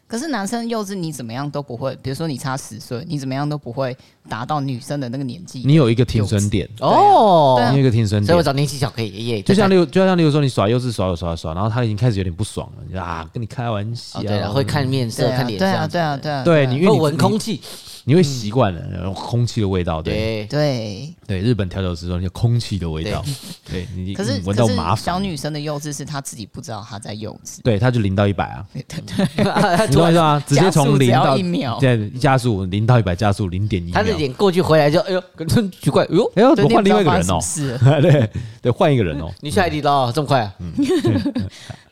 [0.08, 1.94] 可是男生幼稚，你怎么样都不会。
[2.02, 3.94] 比如说你差十岁，你怎么样都不会
[4.26, 5.62] 达到女生的那个年纪。
[5.66, 9.42] 你有一个停损点哦，你有一个停损点，所以我找年纪小可以耶。
[9.42, 14.22] 就像例如，就像例如说，你耍幼稚耍耍耍，然后他已经开始有点不爽了，啊，跟你开玩笑。
[14.22, 15.66] 对啊，会看面色，看脸色。
[15.66, 16.42] 对啊，对啊，对啊。
[16.42, 17.60] 对，你会闻空气。
[18.08, 21.40] 你会习惯了空气的味道，对对对。
[21.40, 23.22] 日本调酒师说，那空气的味道，
[23.70, 25.04] 对 你可是闻到麻烦。
[25.04, 29.36] 小女生的幼稚是她自己不知道她在幼稚，对，她就零到一百啊，对对，
[29.88, 30.42] 你懂我意思吗？
[30.46, 37.38] 直接从零到一秒，对，加速零到一百加速零点一秒，点过去回来就哎呦，真奇怪，哎呦，哎呦，怎么换另外一个人哦？
[38.00, 38.30] 对
[38.62, 39.30] 对，换一个人哦。
[39.42, 40.54] 你去海底捞这么快啊？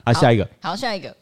[0.04, 1.14] 啊，下一个，好，下一个。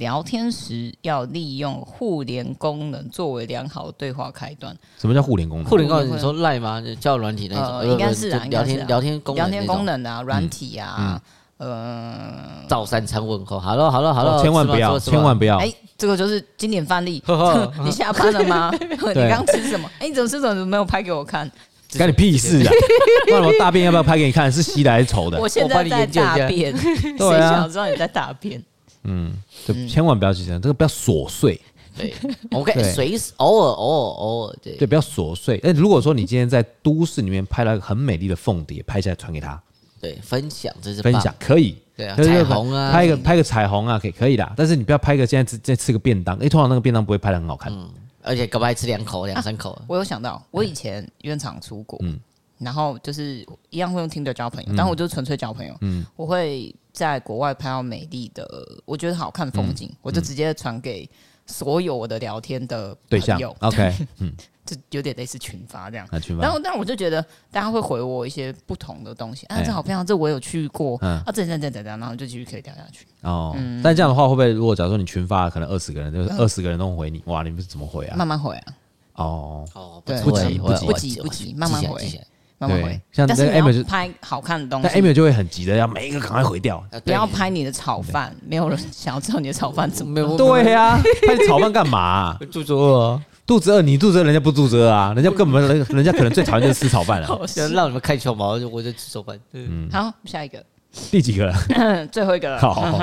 [0.00, 4.74] 聊天时要利用互联功能作为良好的对话开端。
[4.98, 5.66] 什么叫互联功能？
[5.68, 6.82] 互联功能，你说赖吗？
[6.98, 7.86] 叫软体那种？
[7.86, 11.20] 应该是啊，聊天聊天功能，聊天功能啊，软体啊，
[11.58, 15.58] 呃，照三餐问候，好了好了好了，千万不要，千万不要。
[15.58, 17.22] 哎，这个就是经典范例。
[17.84, 18.72] 你下班了吗？
[18.80, 19.86] 你刚吃什么？
[20.00, 21.50] 哎，你怎么吃什么没有拍给我看？
[21.98, 22.72] 干你屁事啊！
[23.28, 24.50] 那我大便要不要拍给你看？
[24.50, 25.38] 是稀的还是稠的？
[25.38, 28.62] 我现在在大便，谁想知道你在大便？
[29.04, 29.32] 嗯，
[29.66, 31.60] 就千万不要去这样，这个不要琐碎。
[31.96, 32.14] 对
[32.52, 35.58] ，OK，随时偶尔偶尔偶尔，对，对，不要琐碎。
[35.58, 39.60] 哎，如果说你今天在都市里面拍了一个很美丽的凤蝶，拍下来传给他，
[40.00, 44.52] 对，分享这是分享可以，对啊，彩虹啊，拍一个拍个彩虹啊，可以可以的。
[44.56, 47.90] 但是你不要拍个现在在吃个便当，哎，通常那个便当不会拍的很好看，嗯，
[48.22, 49.76] 而且搞不好吃两口两三口。
[49.88, 52.18] 我有想到，我以前原厂出国，嗯，
[52.58, 56.72] 然后就是一样会用 Tinder 交朋友，但我就纯粹交朋友，嗯，我会。
[57.00, 58.46] 在国外拍到美丽的，
[58.84, 61.08] 我觉得好看风景，我就直接传给
[61.46, 63.40] 所有我的聊天的对象。
[63.60, 64.30] OK， 嗯，
[64.66, 66.06] 就有点类似群发这样。
[66.38, 69.46] 然后，但我就觉得大家会回我一些不同的东西。
[69.46, 70.98] 啊，这好漂亮，这我有去过。
[70.98, 73.06] 啊，这这这这这，然后就继续可以聊下去。
[73.22, 78.14] 哦，但这样的话会不会，如果假如说你群发可能二十个人，就是二十个人都回你，哇，你们是怎么回啊？
[78.14, 78.74] 慢慢回啊。
[79.14, 82.20] 哦哦，对，不急不急不急不急，
[82.60, 82.88] 慢慢回。
[82.90, 90.36] 对，像那个 Emil 就拍好看的东西，但 Emil 就会很急的要每一个赶快回掉，不要拍你的炒饭，没有人想要知道你的炒饭怎么。
[90.36, 92.36] 对呀，拍炒饭干嘛？
[92.52, 97.40] 肚子饿，肚子饿，你肚子饿，人家不肚子饿啊，人家根本人 人家可能最讨厌就是吃炒饭了。
[97.72, 99.40] 让你们开球嘛，我就吃炒饭。
[99.52, 100.62] 嗯，好，下一个，
[101.10, 102.06] 第几个了？
[102.08, 102.60] 最后一个了。
[102.60, 103.00] 好，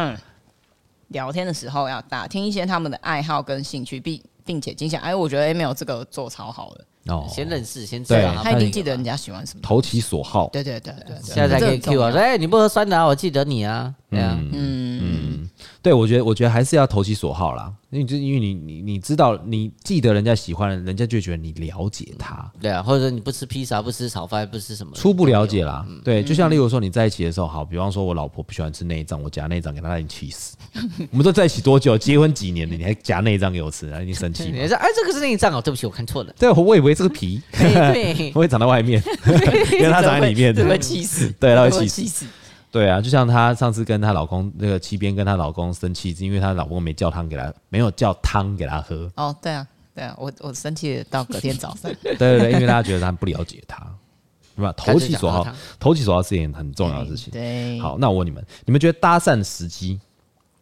[1.09, 4.95] 聊天的时候要打听一些他们的爱好跟兴趣，并并且惊喜。
[4.97, 6.85] 哎，我觉得 Emil 这个做超好的。
[7.07, 10.47] 哦，先认识，先知道他一定记得人家喜欢什么，投其所好。
[10.49, 14.96] 对对对对，现在才可以 Q 啊，说哎，你不喝酸的啊，我记得你啊，对啊，嗯嗯，
[15.81, 30.55] 对我觉得我觉得还是要投其所好啦，因为就因为你你你知道，你记得人家喜欢，人家就觉得你了解他，对啊，或者你不吃披萨，不吃炒饭，不吃什么，初步了解啦，对，就像例如说你在一起的时候，好，比方说我老婆不喜欢吃内脏，我夹内脏给她，她已经气死。
[31.11, 31.97] 我们都在一起多久？
[31.97, 34.51] 结婚几年了，你还夹内脏给我吃，她已经生气。
[34.53, 36.33] 你说哎，这个是内脏哦，对不起，我看错了。
[36.37, 37.41] 对，我以为这个皮。
[37.51, 39.01] 对， 我会长在外面，
[39.73, 41.33] 因为它长在里面，会气死。
[41.39, 42.25] 对，他会气死。
[42.69, 49.09] 对啊，就像她上次跟她老公那个七边跟她老公生气，是因为她老公没叫汤给她，没有叫汤给她喝。
[49.15, 51.91] 哦，对啊，对啊，我我生气到隔天早上。
[52.03, 53.77] 对对对，因为大家觉得他不了解他，
[54.55, 54.73] 对吧？
[54.77, 55.47] 投其所好，
[55.79, 57.31] 投其所好是一件很重要的事情。
[57.31, 59.99] 对，好，那我问你们，你们觉得搭讪时机？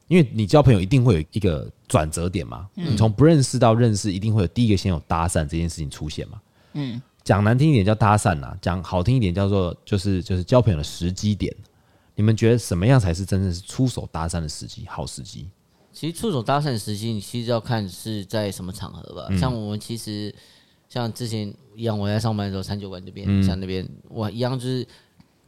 [0.08, 6.40] 因为你交朋友一定会有一个转折点嘛，你从不认识到认识，一定会有第一个先有搭讪这件事情出现嘛。
[6.74, 7.02] 嗯。
[7.24, 11.52] 讲难听一点叫搭讪呐，讲好听一点叫做就是就是交朋友的时机点。
[12.16, 14.86] 你们觉得什么样才是真正是出手搭讪的时机？
[14.88, 15.50] 好时机？
[15.92, 19.28] 其实出手搭讪的时机，你其实要看是在什么场合吧。
[19.30, 20.34] 嗯、像我们其实
[20.90, 24.88] 像之前一样，我在上班的时候，餐酒馆这边，嗯、像那边我一样就是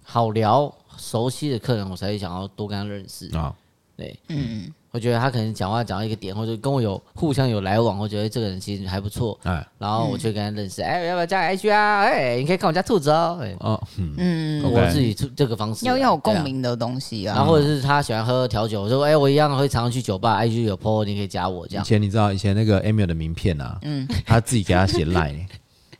[0.03, 3.55] 好聊、熟悉的客人，我才会想要多跟他认识啊。
[3.95, 4.71] 对，嗯。
[4.91, 9.37] 我觉得他可能讲话讲到一个点，或者跟我有互相有来往，我觉得这个人其实还不错。
[9.43, 12.01] 哎，然后我就跟他认识，哎，要不要加 IG 啊？
[12.01, 13.39] 哎，你可以看我家兔子哦。
[13.59, 17.35] 哦，嗯，我自己这这个方式要要有共鸣的东西啊。
[17.35, 21.83] 然后或者是他喜欢喝调酒，我说哎，我一样会常常去酒吧，IG 有 po，你可以加我这样。
[21.83, 25.45] 以前你知道以前那个 Emil 的名片啊，嗯，他自己给他写 line。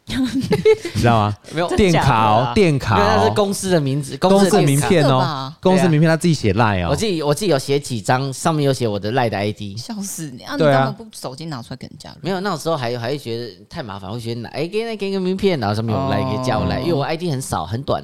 [0.34, 1.38] 你知道吗？
[1.53, 6.88] 没有电卡哦，电卡，那是公司的名字，公司名片哦，公司名片他自己写赖哦。
[6.91, 9.78] 我自己我自己有写几张，上面有写我的赖的 ID。
[9.78, 10.55] 笑死你啊！
[10.55, 12.10] 你干嘛不手机拿出来给人家？
[12.22, 18.01] 没有，那时候还还会觉得太麻烦，会觉得哎，给那给个名片，然后上面有赖，给加我赖，因为我 ID 很少很短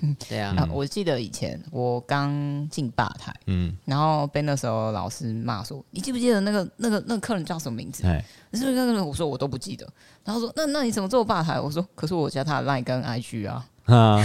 [0.00, 0.16] 呐。
[0.28, 8.24] 对啊，我记得以前我刚进吧台，嗯，然后被那时候老师骂说：“你记不记得那个那个那个客人叫什么名字？”哎，
[8.54, 9.06] 是不是那个人？
[9.06, 9.86] 我说我都不记得。
[10.24, 13.64] 然后说：“那那你怎么做吧台？”我说：“可是我加他的 line 跟 IG 啊。
[13.90, 14.22] ”啊，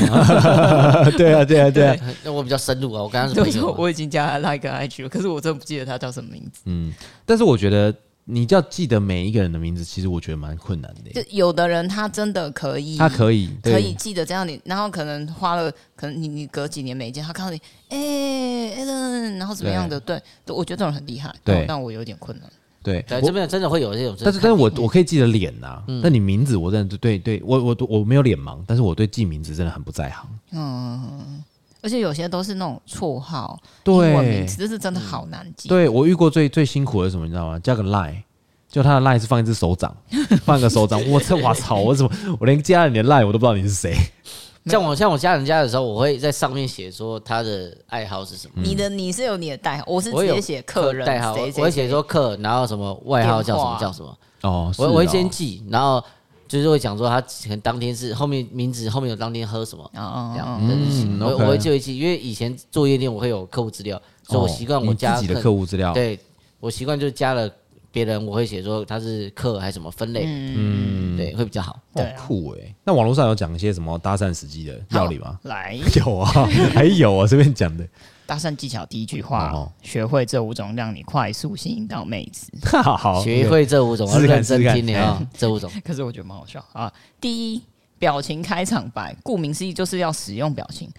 [1.18, 1.96] 对啊，对啊，对啊。
[2.24, 6.62] 那我比较深入啊，我刚刚说我已经加他 line 跟 IG 了，可是我真的不记得他叫什么名字。
[6.66, 6.94] 嗯，
[7.26, 7.94] 但是我觉得。
[8.28, 11.12] 你就要记得每一个人的名字，其实我觉得蛮困难的。
[11.14, 17.58] 就有的人他真的可以，他可以可以记得这样你，然后可能花了，可能你你隔几年没见，他看到你，
[17.90, 22.50] 哎、欸、Allen 然后怎么样的，对，对，我觉得这种很厉害，对，但我有点困难。
[22.82, 30.28] 对，对，这边真的会有这种，但是但是我我可以记得脸呐，嗯、但你名字我真的对对，我我我没有脸盲，但是我对记名字真的很不在行。
[30.52, 31.44] 嗯。
[31.86, 33.56] 而且有些都是那种绰号、
[33.86, 35.70] 英文名字，这是真的好难记。
[35.70, 37.60] 对，我遇过最最辛苦的是什么，你知道吗？
[37.60, 38.24] 加个 line。
[38.68, 39.96] 就他的 line 是放一只手掌，
[40.44, 43.96] 放一个手掌，我这我操，我怎么我连加了你的 line 我都不知道你是谁。
[44.66, 48.64] 像我像我加人家的时候，我会在上面写说他的爱好是什么。
[48.64, 54.18] 你的你是有你的代号，我是直接写客人代号，我会写说客，然后什么外号叫什么叫什么。
[54.42, 56.04] 哦，我我会先记，然后
[56.48, 65.94] 就是会讲说他可能当天是后面名字后面有当天喝什么啊这样嗯，我我会记一记，因为以前做夜店我会有客户资料，所以我习惯我加自己的客户资料。
[65.94, 66.20] 对，
[66.60, 67.50] 我习惯就加了。
[67.92, 71.80] 别人我会写说他是客还是什么分类，嗯，对，会比较好。
[71.94, 72.76] 好酷哎！
[72.84, 75.40] 那网络上有讲一些什么搭讪时机的道理吗？
[75.44, 76.30] 来， 有啊，
[76.74, 77.88] 还有啊，这边讲的
[78.26, 82.52] 搭讪技巧第一句话，学会这五种让你快速吸引到妹子。
[82.82, 85.72] 好， 学会这五种，我认真听你啊，这五种。
[85.86, 86.92] 可是我觉得蛮好笑啊。
[87.22, 87.62] 第一，
[88.00, 90.90] 表情开场白，顾名思义就是要使用表情。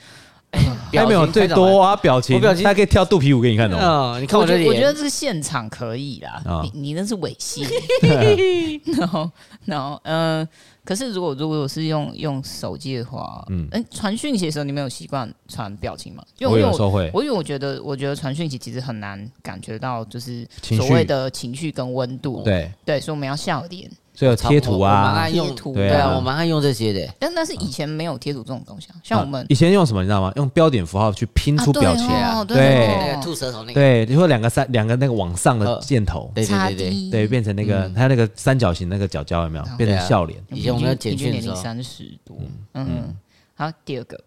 [0.92, 3.76] 还没有最多啊，表情，表情，他可以跳肚皮舞给你看的。
[3.76, 4.22] 嗯。
[4.22, 6.42] 你看我这里，我觉得这个现场可以啦。
[6.62, 8.80] 你你那是猥亵。
[8.99, 9.30] 然后
[9.66, 10.47] 然后嗯，
[10.84, 16.22] 可是如果如果是用用手机的话，嗯，哎，传讯息的时候你没有习惯传表情吗？
[16.40, 17.11] 我有时候会。
[17.12, 22.42] 我因为我觉得我觉得传讯息其实很难感觉到就是所谓的情绪跟温度。
[22.42, 23.90] 对对，所以我们要笑脸。
[24.16, 27.06] 所以有贴图啊，贴图对啊，我蛮爱用这些的。
[27.18, 30.32] 但那是以前没有贴图这种东西啊，像我们以前用什么你知道吗？
[30.36, 40.42] 用标点符号去拼出表情啊，对，吐舌头那个，对，你说两个三两个那个往上的箭头，对对对对，变成那个它那个三角形那个角角有没有变成笑脸？
[40.50, 42.36] 以前我们要简讯年龄，三十多，
[42.72, 43.14] 嗯，
[43.54, 44.18] 好，第二个，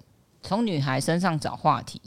[0.44, 2.00] 从女孩身上找话题。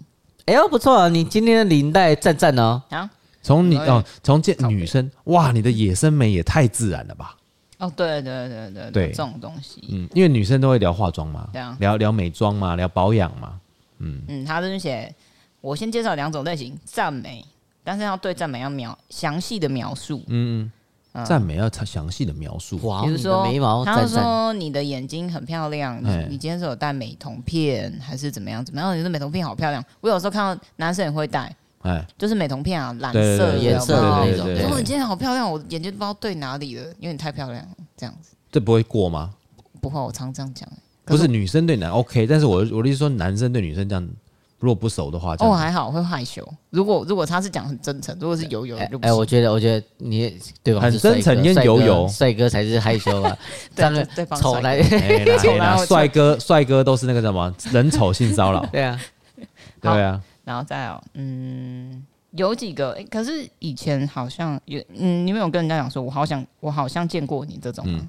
[0.47, 2.81] 哎呦，不错啊，你今天的领带赞赞哦。
[2.91, 3.11] 啊，
[3.43, 7.37] 从你哦，从见女生，哇，你的野生美也太自然了吧。
[7.83, 11.49] 哦，对对对对对，这种东西，嗯，因为女生都会聊化妆嘛，
[11.81, 13.59] 聊聊美妆嘛，聊保养嘛，
[13.99, 14.23] 嗯。
[14.29, 15.13] 嗯，他这边写，
[15.61, 17.45] 我先介绍两种类型，赞美，
[17.83, 20.71] 但是要对赞美要描详细的描述，嗯
[21.15, 28.65] 嗯，赞美要详细的描述，哇，比如说眉毛，他说你的眼睛很漂亮，你今天是有戴美瞳片还是怎么样？
[28.65, 28.97] 怎么样？
[28.97, 31.53] 你的美瞳片好漂亮，我有时候看到男生也会戴。
[31.83, 34.49] 哎，就是美瞳片啊，蓝色颜色的那种。
[34.63, 38.35] 如果你今天好漂亮，我眼睛不知道对哪里了，因为你太漂亮了，这样子。
[38.51, 39.31] 这不会过吗？
[39.81, 40.69] 不会，我常这样讲。
[41.05, 44.09] 不是女生对男 OK，但是我我的意思说男生对女生这样，
[44.61, 46.47] 如果不熟的话，哦还好会害羞。
[46.71, 50.81] 如果如果他是讲很真诚，如果是油油，哎，我觉得我觉得你对吧？
[50.83, 53.37] 很真诚，因为油油，帅哥才是害羞吧？
[53.75, 54.81] 对对， 丑来
[55.39, 58.65] 丑来，帅哥帅哥都是那个什么人丑性骚扰。
[58.71, 59.01] 对啊，
[59.81, 60.23] 对啊。
[60.45, 67.99] 然后再有，嗯，有几个，欸，可是以前好像有，嗯，你没有跟人家讲说，我好想，我好像见过你这种吗？
[68.03, 68.09] 嗯，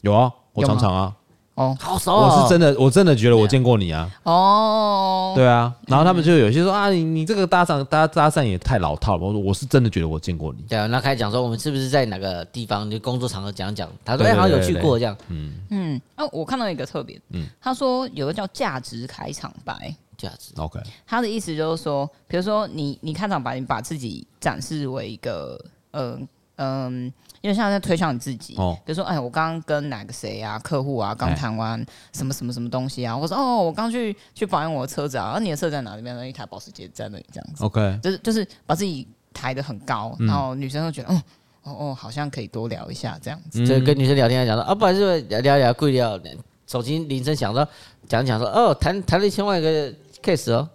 [0.00, 1.14] 有啊，我常常啊，
[1.56, 15.60] 哦，好熟，我是真的，我真的觉得我见过你啊，哦，对啊，然后他们就有些说啊，你你这个搭讪搭搭讪也太老套了，我说我是真的觉得我见过你，对啊，那开始讲说我们是不是在哪个地方就工作场合讲讲，他说哎好像有去过这样，嗯。
[15.70, 19.94] 嗯，哦，我看到一个特别，嗯，他说有个叫价值开场白。
[20.20, 20.52] 价值。
[20.56, 25.58] OK，他的意思就是说，比如说你你开场把，你把自己展示为一个，
[25.92, 36.02] 嗯、呃、嗯，因为现在在推销你自己，哦，比如说，哎，我刚刚跟哪个谁啊，客户啊，刚谈完什么什么什么东西啊，我说哦，我刚去去保养我的车子啊，而、啊、你的车在哪里？
[36.02, 41.22] 边一台保时捷在那里，这样子，OK，就是就是把自己抬得很高，然后女生都觉得，嗯，
[41.62, 46.20] 哦哦，好像可以多聊一下这样子，就跟女生聊天来讲说，啊，不然就聊聊聊，贵聊，
[46.66, 47.66] 手机铃声响说，
[48.06, 49.92] 讲讲说，哦，谈谈了一千万个
[50.22, 50.68] case 哦。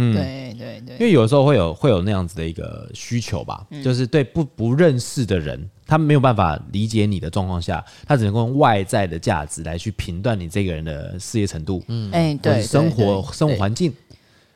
[0.00, 13.92] 嗯，对对对，因为有的时候会有会有那样子的一个需求吧，嗯、就是对不不认识的人，他没有办法理解你的状况下，他只能用外在的价值来去评断你这个人的事业程度，嗯，哎，对，生活生活环境，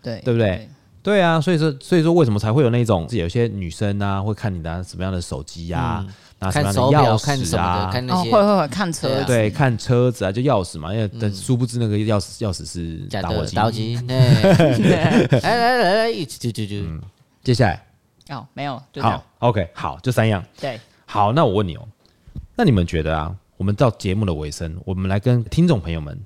[0.01, 0.68] 对对不对？
[1.03, 6.07] 对啊，所以说所以说为什么才会有那种有些女生啊会看你的什么样的手机呀、啊？
[6.07, 6.14] 嗯
[6.51, 13.97] 看手表，看什么的，看那些，会会会看车，对，看车子啊，就钥匙嘛，因为但殊不知那个钥匙钥匙是打火机，打火机。
[14.07, 16.86] 来来来来，一起就就就，
[17.45, 17.84] 接下来。
[18.28, 21.86] 哦，没有，好，OK，好，就三样，对，好，那我问你哦，
[22.57, 26.18] 那你们觉得啊，我们到节目的尾声，我们来跟听众朋友们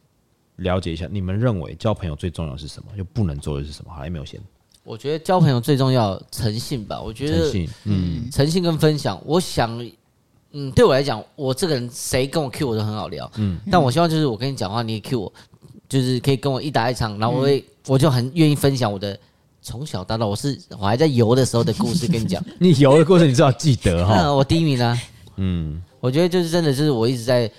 [0.56, 3.92] 了解一下，你们认为交朋友最重要是什么，又不能做的是什么？
[3.92, 4.40] 好，有没有先。
[4.84, 9.68] 我觉得交朋友最重要诚信吧，我觉得诚信，嗯，诚信跟分享，我想。
[10.58, 13.30] 嗯，对我来讲，我这个人谁跟我 Q 我都很好聊。
[13.36, 15.32] 嗯，但我希望就是我跟你讲话，你也 Q 我，
[15.86, 19.18] 就是可以跟我一打一场，然后我会、嗯、我就很愿意分享我的
[19.60, 22.42] 从小到大，我是我还在游的时候的故事跟你讲。
[22.58, 24.32] 你游的故事你最好记得哈。
[24.32, 24.98] 我第一名啊。
[25.36, 27.50] 嗯， 我觉得就是真的，就是我一直在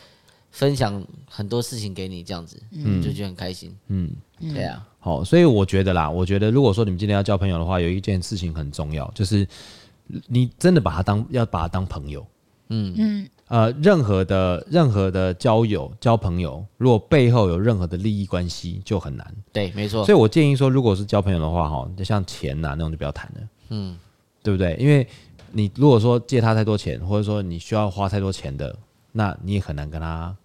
[0.49, 3.71] 分享很多事情给你，这样子，嗯，就觉得很开心。
[3.89, 4.09] 嗯，
[4.53, 4.83] 对啊。
[4.99, 9.47] 好，所以我觉得啦，我觉得如果说你们今天要交朋友的话，有一件事情很重要，就是
[10.25, 12.25] 你真的把他当要把他当朋友。
[12.69, 19.25] 嗯嗯，呃，任何的任何的交友交朋友，如果背后有任何的利益关系，就很难。
[19.53, 20.03] 对，没错。
[20.05, 23.41] 所以我建议说，如果是交朋友的话，哈，就像钱呐那种就不要谈了。
[23.69, 23.97] 嗯，
[24.43, 24.75] 对不对？
[24.79, 25.07] 因为
[25.51, 28.77] 你如果说借他太多钱，或者说你需要花太多钱的，
[29.13, 30.35] 那你也很难跟他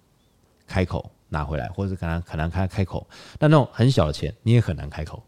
[0.66, 3.04] 开口拿回来，或者是跟他很难开开口。
[3.38, 5.22] 但那种很小的钱，你也很难开口。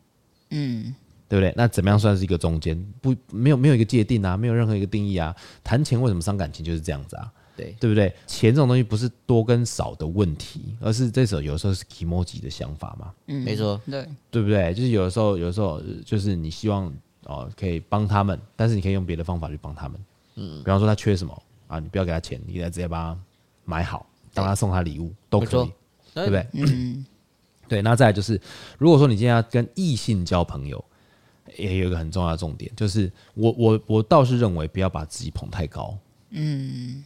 [0.51, 0.95] 嗯。
[1.29, 1.53] 对不对？
[1.57, 2.81] 那怎么样算是一个中间？
[3.01, 5.35] 不，没有没有一个界定啊，没有任何一个定义啊。
[5.62, 6.64] 谈钱为什么伤感情？
[6.64, 7.33] 就是这样子啊。
[7.57, 8.12] 对，对不对？
[8.27, 13.12] 钱这种东西不是多跟少的问题，而是这时候有时候是 kimoji 的想法嘛。
[13.29, 14.75] 嗯，没错，对，对不对？
[14.75, 16.93] 就是有的时候，有的时候就是你希望
[17.27, 20.01] 哦可以帮他们，但是你可以用别的方法去帮他们。
[20.35, 23.20] 嗯，比方说他缺什么啊，你不要给他钱，你给他直接帮他
[23.64, 25.72] 买好，当他送他礼物都可以，
[26.12, 26.47] 对不对？
[26.55, 27.07] 嗯，
[27.68, 27.81] 对。
[27.83, 28.41] 那再来就是，
[28.79, 30.85] 如果说你今天要跟异性交朋友。
[31.57, 35.97] 也有一个很重要的重点，就是我我我倒是认为不要把自己捧太高，
[36.30, 37.05] 嗯，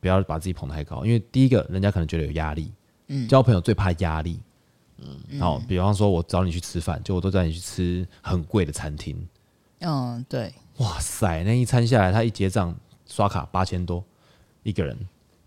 [0.00, 2.72] 不要把自己捧太高，因为第一个人家可能觉得有压力，
[3.08, 4.40] 嗯，交朋友最怕压力，
[4.98, 9.28] 嗯，好，比方说我找你去吃饭，就我都带你去吃很贵的餐厅，
[9.80, 12.74] 嗯，对，哇塞，那一餐下来他一结账
[13.06, 14.04] 刷卡八千多
[14.62, 14.96] 一个人，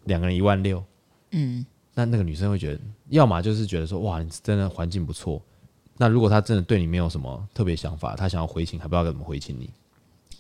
[0.03, 0.83] 两个人一万六，
[1.31, 2.79] 嗯，那那个女生会觉得，
[3.09, 5.41] 要么就是觉得说哇，你真的环境不错。
[5.95, 9.69] 那如果他真的对你没有什么特别想法，他想要回请，还不知道怎么回请你。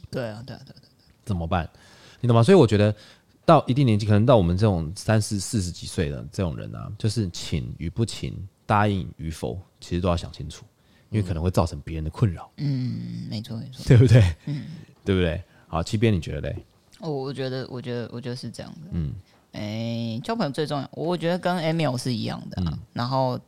[0.09, 0.91] 对啊，对啊，对啊，对啊，
[1.23, 1.69] 怎么办？
[2.21, 2.41] 你懂吗？
[2.41, 2.93] 所以我觉得
[3.45, 8.35] 到一定年纪，可能到我们这种三四四十几岁的这种人啊，就是请与不请，
[8.65, 10.65] 答应与否，其实都要想清楚，
[11.11, 12.49] 因为可能会造成别人的困扰。
[12.57, 14.35] 嗯，没错，没错，对不对？
[14.45, 14.65] 嗯，
[15.05, 15.41] 对不对？
[15.67, 16.65] 好，七边你觉得嘞？
[16.99, 18.89] 我，我觉得，我觉得，我觉得是这样的。
[18.91, 19.13] 嗯，
[19.51, 23.39] 哎、欸，交朋友最重要，我觉得跟 Emil 是一样的、然后。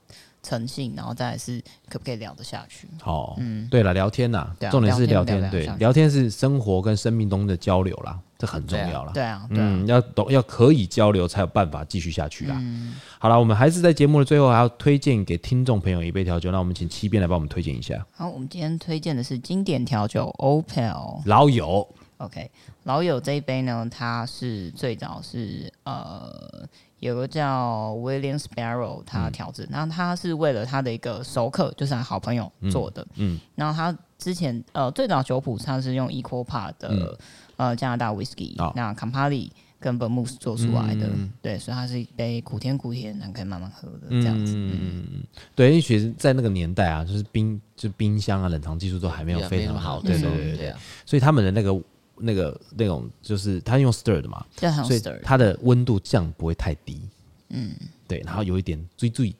[0.46, 2.88] 诚信，然后再来是可不可以聊得下去？
[3.02, 9.12] 好、哦，嗯，对了，聊天呐、啊，重点是聊天，聊天对，聊天是生活跟生命中的交流啦，这很重要啦。
[9.14, 12.56] 对啊，对啊，嗯，要懂，要可以交流，才有办法继续下去啦。
[12.60, 18.06] 嗯、好了，我们还是在节目的最后还要推荐给听众朋友一杯调酒，那我们请七边来帮我们推荐一下。
[18.12, 21.88] 好，我们今天推荐的是经典调酒 Opel 老友。
[22.18, 22.50] OK，
[22.84, 26.68] 老友这一杯呢，它是最早是呃。
[27.00, 33.06] 有个叫 William Sparrow，他调制，然后他是为了他的一个熟客，就是他好朋友做的。
[33.16, 37.18] 嗯，然后他之前呃最早酒谱他是用 Equal Part 的
[37.58, 41.10] 呃加拿大 Whisky，那 Campari 跟 Vermouth 做出来的，
[41.41, 44.54] 对，所以它是一杯苦甜苦甜，然后可以慢慢喝的这样子。
[44.56, 45.24] 嗯，
[45.54, 50.74] 对，因为其实在那个年代啊，就是冰就冰箱啊冷藏技术都还没有非常好，对对对对，
[51.06, 51.80] 所以他们的那个。
[52.18, 54.45] 那个那种就是他用 stir 的嘛，
[54.86, 57.01] 所以它的温度降不会太低，
[57.49, 57.72] 嗯，
[58.07, 59.36] 对，然后有一点最最，因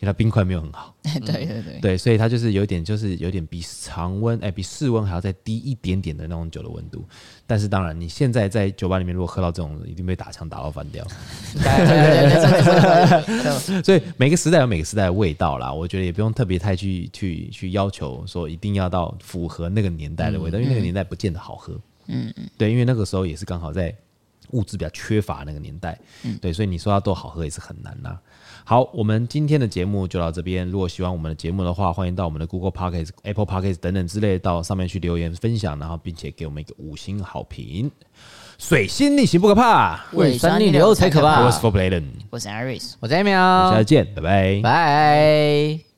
[0.00, 7.04] 为它冰块没有很好， 对对对，对，所以它就是有一点就是有点比常温哎比室温还要再低一点点的那种酒的温度，
[7.46, 11.06] 但是当然你现在在酒吧里面如果喝到这种，一定被打枪打到翻掉，
[13.82, 21.74] 所以每个时代有每个时代的味道啦，我觉得也不用特别太去去去要求说一定要到符合那个年代的味道，因为那个年代不见得好喝。
[21.74, 23.94] 嗯嗯嗯，对，因为那个时候也是刚好在
[24.50, 28.18] 物质比较缺乏那个年代，嗯，对，所以你说要多好喝也是很难呐。
[28.64, 30.68] 好，我们今天的节目就到这边。
[30.68, 37.90] 如果喜欢我们的节目的话，欢迎到我们的 Google Podcast、Apple Podcast 等等之类到上面去留言分享，然后并且给我们一个五星好评。
[38.58, 41.44] 水星逆行不可怕，胃酸逆流才可怕。
[41.44, 45.95] 我是 For Bladen，我是 Iris，我是 Emil，下次见，拜拜，拜。